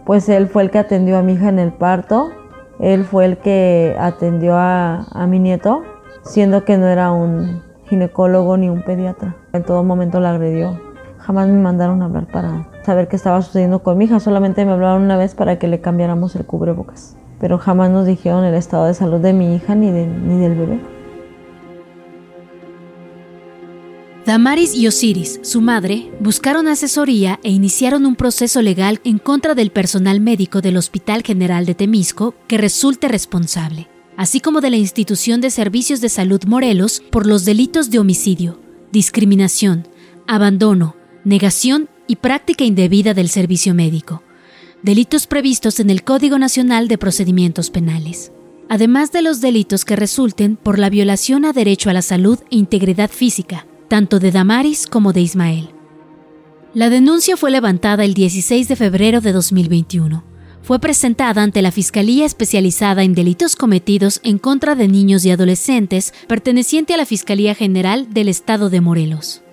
pues 0.06 0.28
él 0.28 0.48
fue 0.48 0.63
el 0.63 0.71
que 0.71 0.80
atendió 0.80 1.17
a 1.17 1.21
mi 1.21 1.34
hija 1.34 1.50
en 1.50 1.60
el 1.60 1.71
parto, 1.71 2.32
él 2.80 3.06
fue 3.06 3.26
el 3.26 3.38
que 3.38 3.95
atendió 4.00 4.56
a, 4.56 5.06
a 5.12 5.28
mi 5.28 5.38
nieto, 5.38 5.84
siendo 6.24 6.65
que 6.65 6.78
no 6.80 6.88
era 6.88 7.12
un 7.12 7.62
ginecólogo 7.86 8.58
ni 8.58 8.69
un 8.69 8.82
pediatra. 8.84 9.36
En 9.54 9.63
todo 9.63 9.84
momento 9.84 10.19
la 10.19 10.32
agredió. 10.32 10.94
Jamás 11.25 11.47
me 11.47 11.59
mandaron 11.59 12.03
a 12.03 12.05
hablar 12.05 12.27
para 12.27 12.69
saber 12.85 13.07
qué 13.07 13.15
estaba 13.15 13.41
sucediendo 13.41 13.81
con 13.81 13.97
mi 13.97 14.05
hija. 14.05 14.19
Solamente 14.19 14.63
me 14.63 14.73
hablaron 14.73 15.01
una 15.01 15.17
vez 15.17 15.33
para 15.33 15.57
que 15.57 15.67
le 15.67 15.81
cambiáramos 15.81 16.35
el 16.35 16.45
cubrebocas. 16.45 17.15
Pero 17.39 17.57
jamás 17.57 17.89
nos 17.89 18.05
dijeron 18.05 18.43
el 18.45 18.53
estado 18.53 18.85
de 18.85 18.93
salud 18.93 19.19
de 19.19 19.33
mi 19.33 19.55
hija 19.55 19.73
ni, 19.73 19.89
ni 19.89 20.39
del 20.39 20.53
bebé. 20.53 20.79
Damaris 24.23 24.75
y 24.75 24.88
Osiris, 24.88 25.39
su 25.41 25.61
madre, 25.61 26.11
buscaron 26.19 26.67
asesoría 26.67 27.39
e 27.41 27.49
iniciaron 27.49 28.05
un 28.05 28.15
proceso 28.15 28.61
legal 28.61 29.01
en 29.03 29.17
contra 29.17 29.55
del 29.55 29.71
personal 29.71 30.19
médico 30.19 30.61
del 30.61 30.77
Hospital 30.77 31.23
General 31.23 31.65
de 31.65 31.73
Temisco 31.73 32.35
que 32.47 32.59
resulte 32.59 33.07
responsable, 33.07 33.88
así 34.15 34.41
como 34.41 34.61
de 34.61 34.69
la 34.69 34.77
Institución 34.77 35.41
de 35.41 35.49
Servicios 35.49 36.01
de 36.01 36.09
Salud 36.09 36.43
Morelos 36.45 37.01
por 37.11 37.25
los 37.25 37.45
delitos 37.45 37.89
de 37.89 37.97
homicidio, 37.97 38.59
discriminación, 38.91 39.88
abandono, 40.27 40.95
negación 41.25 41.89
y 42.07 42.15
práctica 42.15 42.63
indebida 42.63 43.13
del 43.13 43.27
servicio 43.27 43.73
médico, 43.73 44.23
delitos 44.81 45.27
previstos 45.27 45.79
en 45.81 45.89
el 45.89 46.03
Código 46.03 46.39
Nacional 46.39 46.88
de 46.88 46.97
Procedimientos 46.97 47.69
Penales 47.69 48.31
además 48.69 49.11
de 49.11 49.21
los 49.21 49.41
delitos 49.41 49.85
que 49.85 49.95
resulten 49.95 50.55
por 50.55 50.79
la 50.79 50.89
violación 50.89 51.45
a 51.45 51.53
derecho 51.53 51.89
a 51.89 51.93
la 51.93 52.01
salud 52.01 52.39
e 52.51 52.57
integridad 52.57 53.09
física, 53.09 53.65
tanto 53.88 54.19
de 54.19 54.31
Damaris 54.31 54.88
como 54.88 55.13
de 55.13 55.21
Ismael. 55.21 55.69
La 56.73 56.89
denuncia 56.89 57.38
fue 57.38 57.51
levantada 57.51 58.03
el 58.03 58.13
16 58.13 58.67
de 58.67 58.75
febrero 58.75 59.21
de 59.21 59.31
2021. 59.31 60.23
Fue 60.61 60.79
presentada 60.79 61.43
ante 61.43 61.61
la 61.61 61.71
Fiscalía 61.71 62.25
Especializada 62.25 63.03
en 63.03 63.13
Delitos 63.13 63.55
Cometidos 63.55 64.19
en 64.23 64.39
contra 64.39 64.75
de 64.75 64.88
Niños 64.88 65.23
y 65.25 65.31
Adolescentes, 65.31 66.13
perteneciente 66.27 66.95
a 66.95 66.97
la 66.97 67.05
Fiscalía 67.05 67.53
General 67.53 68.11
del 68.13 68.29
Estado 68.29 68.69
de 68.69 68.81
Morelos. 68.81 69.44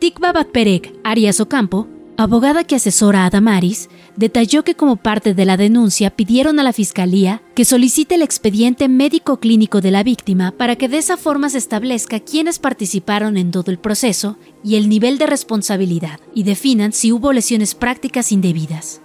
Tikba 0.00 0.32
Batperek 0.32 0.94
Arias 1.04 1.40
Ocampo 1.40 1.86
abogada 2.16 2.64
que 2.64 2.74
asesora 2.74 3.26
a 3.26 3.30
Damaris, 3.30 3.88
detalló 4.16 4.62
que 4.62 4.74
como 4.74 4.96
parte 4.96 5.32
de 5.34 5.44
la 5.44 5.56
denuncia 5.56 6.10
pidieron 6.10 6.58
a 6.58 6.62
la 6.62 6.72
Fiscalía 6.72 7.42
que 7.54 7.66
solicite 7.66 8.14
el 8.14 8.22
expediente 8.22 8.88
médico 8.88 9.40
clínico 9.40 9.82
de 9.82 9.90
la 9.90 10.02
víctima 10.02 10.52
para 10.52 10.76
que 10.76 10.88
de 10.88 10.98
esa 10.98 11.16
forma 11.16 11.50
se 11.50 11.58
establezca 11.58 12.20
quiénes 12.20 12.58
participaron 12.58 13.36
en 13.36 13.50
todo 13.50 13.70
el 13.70 13.78
proceso 13.78 14.38
y 14.64 14.76
el 14.76 14.88
nivel 14.88 15.18
de 15.18 15.26
responsabilidad 15.26 16.18
y 16.34 16.44
definan 16.44 16.92
si 16.92 17.12
hubo 17.12 17.32
lesiones 17.32 17.74
prácticas 17.74 18.32
indebidas. 18.32 19.02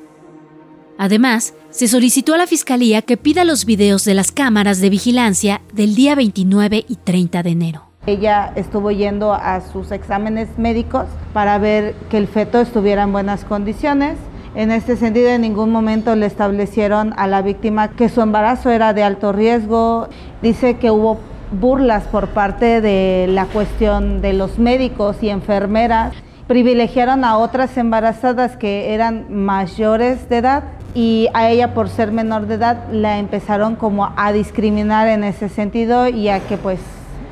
Además, 0.97 1.53
se 1.71 1.89
solicitó 1.89 2.33
a 2.33 2.37
la 2.37 2.47
Fiscalía 2.47 3.01
que 3.01 3.17
pida 3.17 3.43
los 3.43 3.65
videos 3.65 4.05
de 4.05 4.13
las 4.13 4.31
cámaras 4.31 4.79
de 4.79 4.89
vigilancia 4.89 5.61
del 5.73 5.93
día 5.93 6.15
29 6.15 6.85
y 6.87 6.95
30 6.95 7.43
de 7.43 7.49
enero. 7.49 7.84
Ella 8.07 8.51
estuvo 8.55 8.91
yendo 8.91 9.33
a 9.33 9.61
sus 9.61 9.91
exámenes 9.91 10.59
médicos 10.59 11.05
para 11.33 11.57
ver 11.57 11.95
que 12.09 12.17
el 12.17 12.27
feto 12.27 12.61
estuviera 12.61 13.03
en 13.03 13.11
buenas 13.11 13.45
condiciones. 13.45 14.17
En 14.53 14.69
este 14.71 14.95
sentido, 14.95 15.29
en 15.29 15.41
ningún 15.41 15.71
momento 15.71 16.15
le 16.15 16.27
establecieron 16.27 17.13
a 17.17 17.25
la 17.27 17.41
víctima 17.41 17.89
que 17.89 18.07
su 18.07 18.21
embarazo 18.21 18.69
era 18.69 18.93
de 18.93 19.03
alto 19.03 19.31
riesgo. 19.31 20.07
Dice 20.43 20.77
que 20.77 20.91
hubo 20.91 21.17
burlas 21.51 22.03
por 22.03 22.27
parte 22.27 22.79
de 22.79 23.25
la 23.27 23.45
cuestión 23.45 24.21
de 24.21 24.33
los 24.33 24.59
médicos 24.59 25.23
y 25.23 25.29
enfermeras. 25.29 26.13
Privilegiaron 26.47 27.23
a 27.23 27.39
otras 27.39 27.75
embarazadas 27.75 28.55
que 28.55 28.93
eran 28.93 29.25
mayores 29.29 30.29
de 30.29 30.37
edad 30.37 30.63
y 30.93 31.27
a 31.33 31.49
ella 31.49 31.73
por 31.73 31.89
ser 31.89 32.11
menor 32.11 32.45
de 32.45 32.55
edad 32.55 32.77
la 32.91 33.17
empezaron 33.17 33.75
como 33.75 34.13
a 34.15 34.31
discriminar 34.31 35.07
en 35.07 35.23
ese 35.23 35.49
sentido 35.49 36.07
y 36.07 36.29
a 36.29 36.39
que 36.39 36.57
pues 36.57 36.79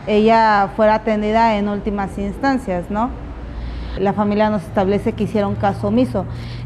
ella 0.08 0.72
fuera 0.76 0.96
atendida 0.96 1.58
en 1.58 1.68
últimas 1.70 2.18
instancias, 2.18 2.90
¿no? 2.90 3.10
La 4.00 4.14
familia 4.14 4.50
nos 4.50 4.64
establece 4.64 5.14
que 5.14 5.26
hicieron 5.26 5.56
caso 5.56 5.88
omiso. 5.88 6.26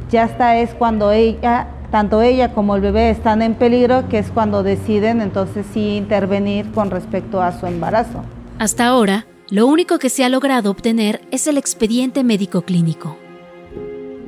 Ya 0.10 0.24
hasta 0.24 0.58
es 0.58 0.74
cuando 0.74 1.12
ella, 1.12 1.68
tanto 1.92 2.22
ella 2.22 2.54
como 2.54 2.76
el 2.76 2.82
bebé 2.82 3.10
están 3.10 3.42
en 3.42 3.56
peligro, 3.56 4.08
que 4.08 4.20
es 4.20 4.32
cuando 4.32 4.64
deciden 4.64 5.22
entonces 5.22 5.66
sí 5.74 5.98
intervenir 5.98 6.72
con 6.72 6.90
respecto 6.90 7.42
a 7.42 7.58
su 7.58 7.66
embarazo. 7.66 8.24
Hasta 8.60 8.88
ahora, 8.88 9.26
lo 9.50 9.68
único 9.68 10.00
que 10.00 10.10
se 10.10 10.24
ha 10.24 10.30
logrado 10.30 10.72
obtener 10.72 11.22
es 11.32 11.48
el 11.48 11.58
expediente 11.58 12.24
médico 12.24 12.62
clínico. 12.62 13.18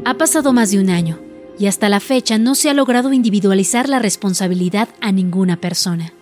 Ha 0.05 0.13
pasado 0.13 0.53
más 0.53 0.71
de 0.71 0.79
un 0.79 0.89
año 0.89 1.19
y 1.57 1.67
hasta 1.67 1.89
la 1.89 1.99
fecha 1.99 2.37
no 2.37 2.55
se 2.55 2.69
ha 2.69 2.73
logrado 2.73 3.11
individualizar 3.11 3.89
la 3.89 3.99
responsabilidad 3.99 4.87
a 5.01 5.11
ninguna 5.11 5.57
persona. 5.57 6.13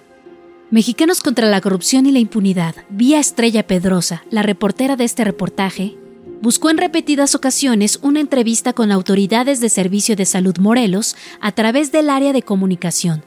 Mexicanos 0.70 1.22
contra 1.22 1.48
la 1.48 1.62
corrupción 1.62 2.08
y 2.08 2.12
la 2.12 2.20
impunidad, 2.20 2.76
vía 2.90 3.22
Estrella 3.22 3.66
Pedrosa, 3.66 4.24
la 4.30 4.44
reportera 4.44 4.98
de 4.98 5.06
este 5.06 5.24
reportaje, 5.24 5.96
buscó 6.42 6.70
en 6.70 6.78
repetidas 6.78 7.36
ocasiones 7.36 8.00
una 8.02 8.20
entrevista 8.20 8.74
con 8.74 8.92
autoridades 8.92 9.62
de 9.62 9.70
Servicio 9.70 10.18
de 10.18 10.26
Salud 10.26 10.58
Morelos 10.58 11.16
a 11.40 11.54
través 11.54 11.94
del 11.94 12.10
área 12.10 12.34
de 12.34 12.42
comunicación, 12.42 13.24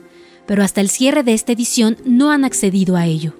pero 0.46 0.62
hasta 0.62 0.82
el 0.82 0.90
cierre 0.90 1.22
de 1.22 1.32
esta 1.32 1.52
edición 1.52 1.96
no 2.04 2.30
han 2.30 2.44
accedido 2.44 2.94
a 2.96 3.06
ello. 3.06 3.39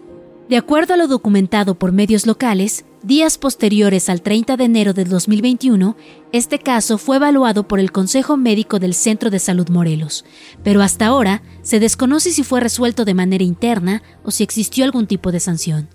De 0.51 0.57
acuerdo 0.57 0.95
a 0.95 0.97
lo 0.97 1.07
documentado 1.07 1.77
por 1.77 1.93
medios 1.93 2.27
locales, 2.27 2.85
días 3.05 3.39
posteriores 3.39 4.09
al 4.09 4.21
30 4.21 4.57
de 4.57 4.65
enero 4.65 4.93
del 4.93 5.09
2021, 5.09 5.97
este 6.33 6.59
caso 6.59 6.99
fue 6.99 7.19
evaluado 7.19 7.69
por 7.69 7.79
el 7.79 7.93
Consejo 7.93 8.37
Médico 8.37 8.81
del 8.81 8.95
Centro 8.95 9.31
de 9.31 9.39
Salud 9.39 9.69
Morelos, 9.69 10.25
pero 10.65 10.83
hasta 10.83 11.07
ahora 11.07 11.45
se 11.63 11.79
desconoce 11.79 12.33
si 12.33 12.43
fue 12.43 12.59
resuelto 12.59 13.05
de 13.05 13.15
manera 13.15 13.45
interna 13.45 14.03
o 14.25 14.33
si 14.33 14.43
existió 14.43 14.85
algún 14.85 15.07
tipo 15.07 15.31
de 15.31 15.39
sanción. 15.39 15.89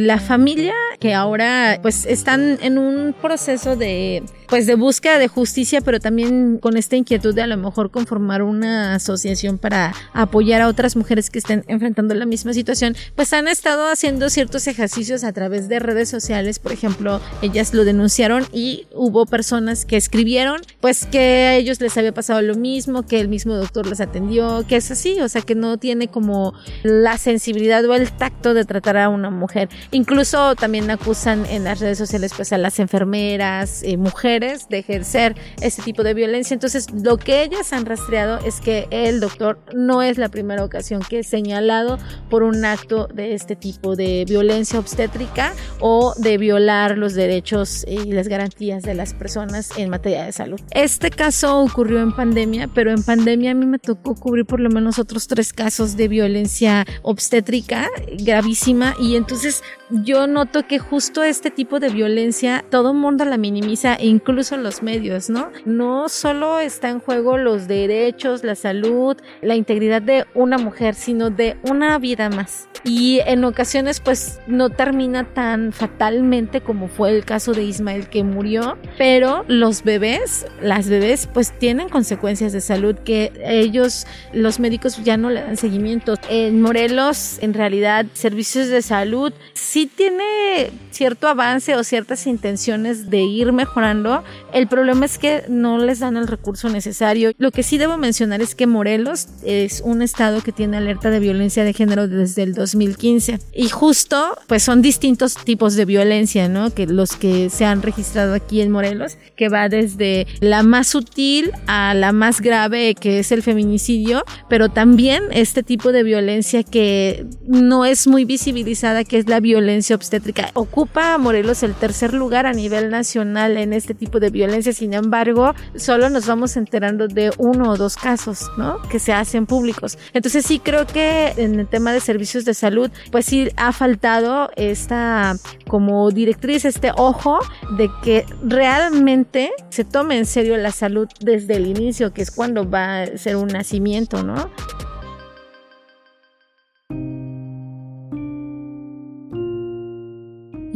La 0.00 0.18
familia 0.18 0.72
que 0.98 1.12
ahora 1.12 1.78
pues 1.82 2.06
están 2.06 2.58
en 2.62 2.78
un 2.78 3.12
proceso 3.12 3.76
de 3.76 4.22
pues 4.48 4.66
de 4.66 4.74
búsqueda 4.74 5.18
de 5.18 5.28
justicia, 5.28 5.80
pero 5.80 6.00
también 6.00 6.58
con 6.58 6.76
esta 6.76 6.96
inquietud 6.96 7.32
de 7.34 7.42
a 7.42 7.46
lo 7.46 7.56
mejor 7.56 7.90
conformar 7.90 8.42
una 8.42 8.96
asociación 8.96 9.58
para 9.58 9.94
apoyar 10.12 10.60
a 10.60 10.68
otras 10.68 10.96
mujeres 10.96 11.30
que 11.30 11.38
estén 11.38 11.64
enfrentando 11.68 12.14
la 12.14 12.26
misma 12.26 12.52
situación, 12.52 12.96
pues 13.14 13.32
han 13.32 13.46
estado 13.46 13.88
haciendo 13.88 14.28
ciertos 14.28 14.66
ejercicios 14.66 15.22
a 15.22 15.32
través 15.32 15.68
de 15.68 15.78
redes 15.78 16.08
sociales, 16.08 16.58
por 16.58 16.72
ejemplo, 16.72 17.20
ellas 17.42 17.72
lo 17.74 17.84
denunciaron 17.84 18.44
y 18.52 18.88
hubo 18.92 19.24
personas 19.24 19.84
que 19.84 19.96
escribieron 19.96 20.60
pues 20.80 21.06
que 21.06 21.20
a 21.20 21.54
ellos 21.54 21.80
les 21.80 21.96
había 21.96 22.12
pasado 22.12 22.42
lo 22.42 22.56
mismo, 22.56 23.06
que 23.06 23.20
el 23.20 23.28
mismo 23.28 23.54
doctor 23.54 23.86
les 23.86 24.00
atendió, 24.00 24.66
que 24.66 24.76
es 24.76 24.90
así, 24.90 25.20
o 25.20 25.28
sea, 25.28 25.42
que 25.42 25.54
no 25.54 25.76
tiene 25.76 26.08
como 26.08 26.54
la 26.82 27.18
sensibilidad 27.18 27.84
o 27.84 27.94
el 27.94 28.10
tacto 28.10 28.52
de 28.52 28.64
tratar 28.64 28.96
a 28.96 29.10
una 29.10 29.30
mujer. 29.30 29.68
Incluso 29.92 30.54
también 30.54 30.88
acusan 30.90 31.46
en 31.46 31.64
las 31.64 31.80
redes 31.80 31.98
sociales 31.98 32.32
pues 32.36 32.52
a 32.52 32.58
las 32.58 32.78
enfermeras, 32.78 33.82
eh, 33.82 33.96
mujeres 33.96 34.68
de 34.68 34.78
ejercer 34.78 35.34
ese 35.60 35.82
tipo 35.82 36.04
de 36.04 36.14
violencia. 36.14 36.54
Entonces 36.54 36.86
lo 36.92 37.16
que 37.16 37.42
ellas 37.42 37.72
han 37.72 37.86
rastreado 37.86 38.38
es 38.38 38.60
que 38.60 38.86
el 38.90 39.18
doctor 39.18 39.58
no 39.74 40.02
es 40.02 40.16
la 40.16 40.28
primera 40.28 40.64
ocasión 40.64 41.02
que 41.08 41.20
es 41.20 41.26
señalado 41.26 41.98
por 42.28 42.44
un 42.44 42.64
acto 42.64 43.08
de 43.08 43.34
este 43.34 43.56
tipo 43.56 43.96
de 43.96 44.24
violencia 44.28 44.78
obstétrica 44.78 45.54
o 45.80 46.14
de 46.16 46.38
violar 46.38 46.96
los 46.96 47.14
derechos 47.14 47.84
y 47.88 48.12
las 48.12 48.28
garantías 48.28 48.84
de 48.84 48.94
las 48.94 49.12
personas 49.14 49.70
en 49.76 49.90
materia 49.90 50.24
de 50.24 50.32
salud. 50.32 50.60
Este 50.70 51.10
caso 51.10 51.60
ocurrió 51.60 52.00
en 52.00 52.14
pandemia, 52.14 52.68
pero 52.68 52.92
en 52.92 53.02
pandemia 53.02 53.50
a 53.50 53.54
mí 53.54 53.66
me 53.66 53.78
tocó 53.78 54.14
cubrir 54.14 54.46
por 54.46 54.60
lo 54.60 54.70
menos 54.70 54.98
otros 55.00 55.26
tres 55.26 55.52
casos 55.52 55.96
de 55.96 56.06
violencia 56.06 56.86
obstétrica 57.02 57.88
gravísima 58.18 58.94
y 59.00 59.16
entonces 59.16 59.62
yo 59.90 60.26
noto 60.26 60.66
que 60.66 60.78
justo 60.78 61.22
este 61.22 61.50
tipo 61.50 61.80
de 61.80 61.88
violencia 61.88 62.64
todo 62.70 62.94
mundo 62.94 63.24
la 63.24 63.36
minimiza, 63.36 63.96
incluso 64.00 64.56
los 64.56 64.82
medios, 64.82 65.30
¿no? 65.30 65.50
No 65.64 66.08
solo 66.08 66.60
está 66.60 66.88
en 66.88 67.00
juego 67.00 67.38
los 67.38 67.68
derechos, 67.68 68.44
la 68.44 68.54
salud, 68.54 69.16
la 69.42 69.56
integridad 69.56 70.02
de 70.02 70.26
una 70.34 70.58
mujer, 70.58 70.94
sino 70.94 71.30
de 71.30 71.56
una 71.62 71.98
vida 71.98 72.30
más. 72.30 72.68
Y 72.84 73.20
en 73.26 73.44
ocasiones 73.44 74.00
pues 74.00 74.40
no 74.46 74.70
termina 74.70 75.24
tan 75.24 75.72
fatalmente 75.72 76.60
como 76.60 76.88
fue 76.88 77.10
el 77.10 77.24
caso 77.24 77.52
de 77.52 77.64
Ismael 77.64 78.08
que 78.08 78.24
murió, 78.24 78.78
pero 78.96 79.44
los 79.48 79.82
bebés, 79.82 80.46
las 80.62 80.88
bebés 80.88 81.26
pues 81.26 81.52
tienen 81.58 81.88
consecuencias 81.88 82.52
de 82.52 82.60
salud 82.60 82.94
que 82.96 83.32
ellos, 83.44 84.06
los 84.32 84.60
médicos 84.60 85.02
ya 85.04 85.16
no 85.16 85.30
le 85.30 85.42
dan 85.42 85.56
seguimiento. 85.56 86.14
En 86.28 86.60
Morelos, 86.60 87.38
en 87.42 87.54
realidad, 87.54 88.06
servicios 88.14 88.68
de 88.68 88.82
salud 88.82 89.32
sí 89.52 89.79
tiene 89.86 90.70
cierto 90.90 91.28
avance 91.28 91.76
o 91.76 91.84
ciertas 91.84 92.26
intenciones 92.26 93.08
de 93.08 93.22
ir 93.22 93.52
mejorando. 93.52 94.22
El 94.52 94.66
problema 94.66 95.06
es 95.06 95.16
que 95.16 95.44
no 95.48 95.78
les 95.78 96.00
dan 96.00 96.16
el 96.16 96.26
recurso 96.26 96.68
necesario. 96.68 97.32
Lo 97.38 97.52
que 97.52 97.62
sí 97.62 97.78
debo 97.78 97.96
mencionar 97.96 98.42
es 98.42 98.54
que 98.54 98.66
Morelos 98.66 99.28
es 99.42 99.80
un 99.82 100.02
estado 100.02 100.42
que 100.42 100.52
tiene 100.52 100.76
alerta 100.76 101.08
de 101.08 101.20
violencia 101.20 101.64
de 101.64 101.72
género 101.72 102.06
desde 102.06 102.42
el 102.42 102.52
2015 102.52 103.38
y 103.54 103.68
justo 103.68 104.36
pues 104.46 104.62
son 104.62 104.82
distintos 104.82 105.36
tipos 105.36 105.74
de 105.74 105.84
violencia, 105.84 106.48
¿no? 106.48 106.74
Que 106.74 106.86
los 106.86 107.16
que 107.16 107.48
se 107.48 107.64
han 107.64 107.80
registrado 107.80 108.34
aquí 108.34 108.60
en 108.60 108.70
Morelos, 108.70 109.16
que 109.36 109.48
va 109.48 109.68
desde 109.68 110.26
la 110.40 110.62
más 110.62 110.88
sutil 110.88 111.52
a 111.66 111.94
la 111.94 112.12
más 112.12 112.40
grave 112.40 112.94
que 112.94 113.20
es 113.20 113.32
el 113.32 113.42
feminicidio, 113.42 114.24
pero 114.48 114.68
también 114.68 115.22
este 115.30 115.62
tipo 115.62 115.92
de 115.92 116.02
violencia 116.02 116.62
que 116.62 117.26
no 117.46 117.86
es 117.86 118.06
muy 118.06 118.24
visibilizada, 118.24 119.04
que 119.04 119.16
es 119.16 119.28
la 119.28 119.40
violencia 119.40 119.69
violencia 119.70 119.94
obstétrica. 119.94 120.50
Ocupa 120.54 121.14
a 121.14 121.18
Morelos 121.18 121.62
el 121.62 121.74
tercer 121.74 122.12
lugar 122.12 122.44
a 122.44 122.52
nivel 122.52 122.90
nacional 122.90 123.56
en 123.56 123.72
este 123.72 123.94
tipo 123.94 124.18
de 124.18 124.30
violencia, 124.30 124.72
sin 124.72 124.94
embargo, 124.94 125.54
solo 125.76 126.10
nos 126.10 126.26
vamos 126.26 126.56
enterando 126.56 127.06
de 127.06 127.30
uno 127.38 127.70
o 127.70 127.76
dos 127.76 127.96
casos, 127.96 128.50
¿no? 128.58 128.82
Que 128.90 128.98
se 128.98 129.12
hacen 129.12 129.46
públicos. 129.46 129.96
Entonces 130.12 130.44
sí 130.44 130.58
creo 130.58 130.88
que 130.88 131.34
en 131.36 131.60
el 131.60 131.68
tema 131.68 131.92
de 131.92 132.00
servicios 132.00 132.44
de 132.44 132.54
salud, 132.54 132.90
pues 133.12 133.26
sí 133.26 133.48
ha 133.56 133.72
faltado 133.72 134.50
esta 134.56 135.36
como 135.68 136.10
directriz, 136.10 136.64
este 136.64 136.90
ojo 136.96 137.38
de 137.76 137.88
que 138.02 138.26
realmente 138.42 139.52
se 139.68 139.84
tome 139.84 140.18
en 140.18 140.26
serio 140.26 140.56
la 140.56 140.72
salud 140.72 141.06
desde 141.20 141.54
el 141.54 141.68
inicio, 141.68 142.12
que 142.12 142.22
es 142.22 142.32
cuando 142.32 142.68
va 142.68 143.02
a 143.02 143.18
ser 143.18 143.36
un 143.36 143.48
nacimiento, 143.48 144.24
¿no? 144.24 144.50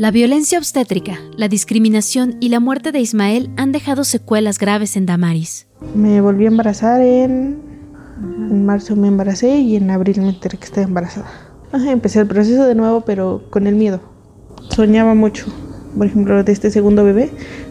La 0.04 0.10
violencia 0.10 0.58
obstétrica, 0.58 1.18
la 1.34 1.48
discriminación 1.48 2.36
y 2.38 2.50
la 2.50 2.60
muerte 2.60 2.92
de 2.92 3.00
Ismael 3.00 3.48
han 3.56 3.72
dejado 3.72 4.04
secuelas 4.04 4.58
graves 4.58 4.98
en 4.98 5.06
Damaris. 5.06 5.66
Me 5.94 6.20
volví 6.20 6.44
a 6.44 6.48
embarazar 6.48 7.00
en, 7.00 7.58
en 8.20 8.66
marzo 8.66 8.96
me 8.96 9.08
embaracé 9.08 9.56
y 9.56 9.76
en 9.76 9.90
abril 9.90 10.20
me 10.20 10.28
enteré 10.28 10.58
que 10.58 10.66
estaba 10.66 10.86
embarazada. 10.86 11.30
empecé 11.72 12.20
el 12.20 12.26
proceso 12.26 12.66
de 12.66 12.74
nuevo 12.74 13.00
pero 13.06 13.46
con 13.48 13.66
el 13.66 13.76
miedo. 13.76 14.02
Soñaba 14.68 15.14
mucho. 15.14 15.46
Por 15.96 16.06
ejemplo, 16.06 16.44
de 16.44 16.52
este 16.52 16.70
segundo 16.70 17.02
bebé 17.02 17.30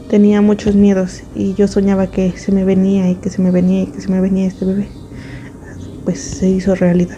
tenía 0.10 0.42
muchos 0.42 0.74
miedos 0.74 1.22
y 1.36 1.54
yo 1.54 1.68
soñaba 1.68 2.08
que 2.08 2.36
se 2.36 2.52
me 2.52 2.66
venía 2.66 3.12
y 3.12 3.16
que 3.18 3.30
se 3.30 3.44
me 3.44 3.52
venía 3.52 3.84
y 3.84 3.86
que 3.86 4.02
se 4.02 4.10
me 4.10 4.20
venía 4.20 4.48
este 4.48 4.66
bebé. 4.66 4.88
Pues 6.04 6.20
se 6.20 6.50
hizo 6.50 6.74
realidad. 6.74 7.18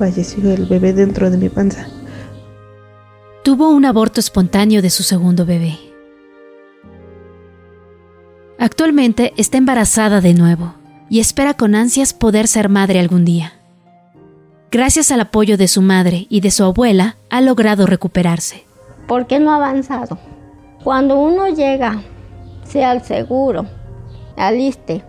Falleció 0.00 0.50
el 0.50 0.66
bebé 0.66 0.92
dentro 0.92 1.30
de 1.30 1.38
mi 1.38 1.48
panza 1.48 1.91
tuvo 3.42 3.70
un 3.70 3.84
aborto 3.84 4.20
espontáneo 4.20 4.82
de 4.82 4.90
su 4.90 5.02
segundo 5.02 5.44
bebé. 5.44 5.76
Actualmente 8.58 9.32
está 9.36 9.58
embarazada 9.58 10.20
de 10.20 10.34
nuevo 10.34 10.74
y 11.08 11.18
espera 11.18 11.54
con 11.54 11.74
ansias 11.74 12.14
poder 12.14 12.46
ser 12.46 12.68
madre 12.68 13.00
algún 13.00 13.24
día. 13.24 13.54
Gracias 14.70 15.10
al 15.10 15.20
apoyo 15.20 15.58
de 15.58 15.66
su 15.66 15.82
madre 15.82 16.26
y 16.30 16.40
de 16.40 16.50
su 16.52 16.62
abuela, 16.62 17.16
ha 17.30 17.40
logrado 17.40 17.84
recuperarse. 17.86 18.64
¿Por 19.08 19.26
qué 19.26 19.40
no 19.40 19.50
ha 19.50 19.56
avanzado? 19.56 20.18
Cuando 20.84 21.18
uno 21.18 21.48
llega, 21.48 22.00
sea 22.64 22.92
al 22.92 23.04
seguro, 23.04 23.66
al 24.36 24.58
ISTE, 24.60 25.02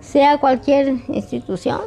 sea 0.00 0.38
cualquier 0.38 0.96
institución, 1.08 1.82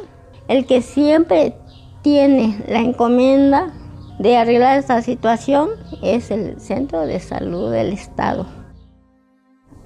el 0.48 0.64
que 0.64 0.80
siempre 0.80 1.56
tiene 2.02 2.64
la 2.68 2.78
encomienda 2.78 3.72
de 4.22 4.36
arreglar 4.36 4.78
esta 4.78 5.02
situación 5.02 5.70
es 6.00 6.30
el 6.30 6.60
Centro 6.60 7.00
de 7.06 7.18
Salud 7.18 7.72
del 7.72 7.92
Estado. 7.92 8.46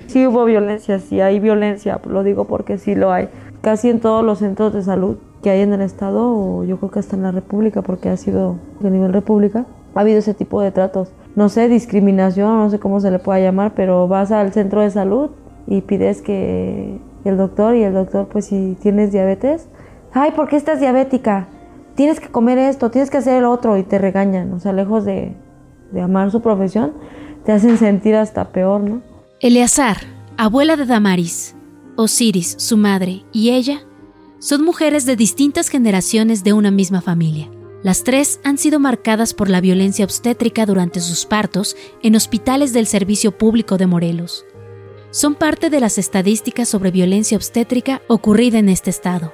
Sí 0.08 0.26
hubo 0.26 0.44
violencia, 0.44 0.98
sí 0.98 1.22
hay 1.22 1.40
violencia, 1.40 1.98
lo 2.06 2.22
digo 2.22 2.44
porque 2.44 2.76
sí 2.76 2.94
lo 2.94 3.12
hay. 3.12 3.30
Casi 3.62 3.88
en 3.88 3.98
todos 3.98 4.22
los 4.22 4.40
centros 4.40 4.74
de 4.74 4.82
salud 4.82 5.16
que 5.42 5.48
hay 5.50 5.62
en 5.62 5.72
el 5.72 5.80
Estado, 5.80 6.36
o 6.36 6.64
yo 6.64 6.76
creo 6.76 6.90
que 6.90 6.98
hasta 6.98 7.16
en 7.16 7.22
la 7.22 7.32
República, 7.32 7.80
porque 7.80 8.10
ha 8.10 8.16
sido 8.18 8.56
a 8.84 8.90
nivel 8.90 9.12
República, 9.12 9.64
ha 9.94 10.00
habido 10.00 10.18
ese 10.18 10.34
tipo 10.34 10.60
de 10.60 10.70
tratos. 10.70 11.08
No 11.34 11.48
sé, 11.48 11.68
discriminación, 11.68 12.58
no 12.58 12.68
sé 12.68 12.78
cómo 12.78 13.00
se 13.00 13.10
le 13.10 13.18
pueda 13.18 13.40
llamar, 13.40 13.72
pero 13.74 14.06
vas 14.06 14.32
al 14.32 14.52
centro 14.52 14.82
de 14.82 14.90
salud 14.90 15.30
y 15.66 15.80
pides 15.80 16.20
que 16.20 16.98
el 17.24 17.36
doctor, 17.38 17.74
y 17.74 17.82
el 17.82 17.94
doctor, 17.94 18.28
pues 18.28 18.44
si 18.44 18.76
tienes 18.80 19.12
diabetes, 19.12 19.68
ay, 20.12 20.32
¿por 20.32 20.46
qué 20.48 20.56
estás 20.56 20.78
diabética? 20.78 21.48
Tienes 21.96 22.20
que 22.20 22.28
comer 22.28 22.58
esto, 22.58 22.90
tienes 22.90 23.10
que 23.10 23.16
hacer 23.16 23.38
el 23.38 23.44
otro 23.44 23.76
y 23.76 23.82
te 23.82 23.98
regañan, 23.98 24.52
o 24.52 24.60
sea, 24.60 24.72
lejos 24.72 25.04
de, 25.04 25.34
de 25.90 26.00
amar 26.00 26.30
su 26.30 26.40
profesión, 26.40 26.92
te 27.44 27.52
hacen 27.52 27.78
sentir 27.78 28.14
hasta 28.14 28.50
peor, 28.50 28.80
¿no? 28.82 29.02
Eleazar, 29.40 29.96
abuela 30.36 30.76
de 30.76 30.86
Damaris, 30.86 31.56
Osiris, 31.96 32.54
su 32.58 32.76
madre, 32.76 33.24
y 33.32 33.50
ella 33.50 33.80
son 34.38 34.64
mujeres 34.64 35.06
de 35.06 35.16
distintas 35.16 35.68
generaciones 35.68 36.44
de 36.44 36.52
una 36.52 36.70
misma 36.70 37.00
familia. 37.00 37.50
Las 37.82 38.04
tres 38.04 38.40
han 38.44 38.58
sido 38.58 38.78
marcadas 38.78 39.32
por 39.32 39.48
la 39.48 39.60
violencia 39.60 40.04
obstétrica 40.04 40.66
durante 40.66 41.00
sus 41.00 41.24
partos 41.24 41.76
en 42.02 42.16
hospitales 42.16 42.72
del 42.72 42.86
Servicio 42.86 43.36
Público 43.36 43.76
de 43.76 43.86
Morelos. 43.86 44.44
Son 45.10 45.34
parte 45.34 45.70
de 45.70 45.80
las 45.80 45.96
estadísticas 45.96 46.68
sobre 46.68 46.90
violencia 46.90 47.36
obstétrica 47.36 48.02
ocurrida 48.08 48.58
en 48.58 48.68
este 48.68 48.90
estado. 48.90 49.32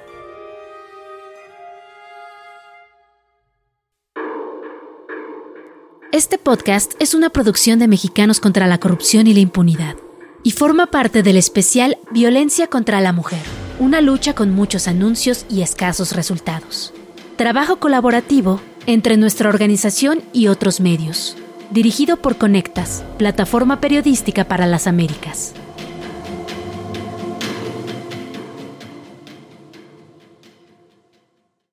Este 6.13 6.37
podcast 6.37 6.93
es 6.99 7.15
una 7.15 7.31
producción 7.31 7.79
de 7.79 7.87
Mexicanos 7.87 8.39
contra 8.39 8.67
la 8.67 8.77
Corrupción 8.77 9.25
y 9.25 9.33
la 9.33 9.39
Impunidad 9.39 9.95
y 10.43 10.51
forma 10.51 10.85
parte 10.85 11.23
del 11.23 11.37
especial 11.37 11.97
Violencia 12.11 12.67
contra 12.67 13.01
la 13.01 13.11
Mujer, 13.11 13.41
una 13.79 13.99
lucha 13.99 14.35
con 14.35 14.51
muchos 14.51 14.87
anuncios 14.87 15.47
y 15.49 15.63
escasos 15.63 16.15
resultados. 16.15 16.93
Trabajo 17.35 17.77
colaborativo 17.77 18.61
entre 18.85 19.17
nuestra 19.17 19.49
organización 19.49 20.21
y 20.33 20.49
otros 20.49 20.81
medios, 20.81 21.35
dirigido 21.71 22.17
por 22.17 22.37
Conectas, 22.37 23.03
plataforma 23.17 23.81
periodística 23.81 24.43
para 24.43 24.67
las 24.67 24.85
Américas. 24.85 25.55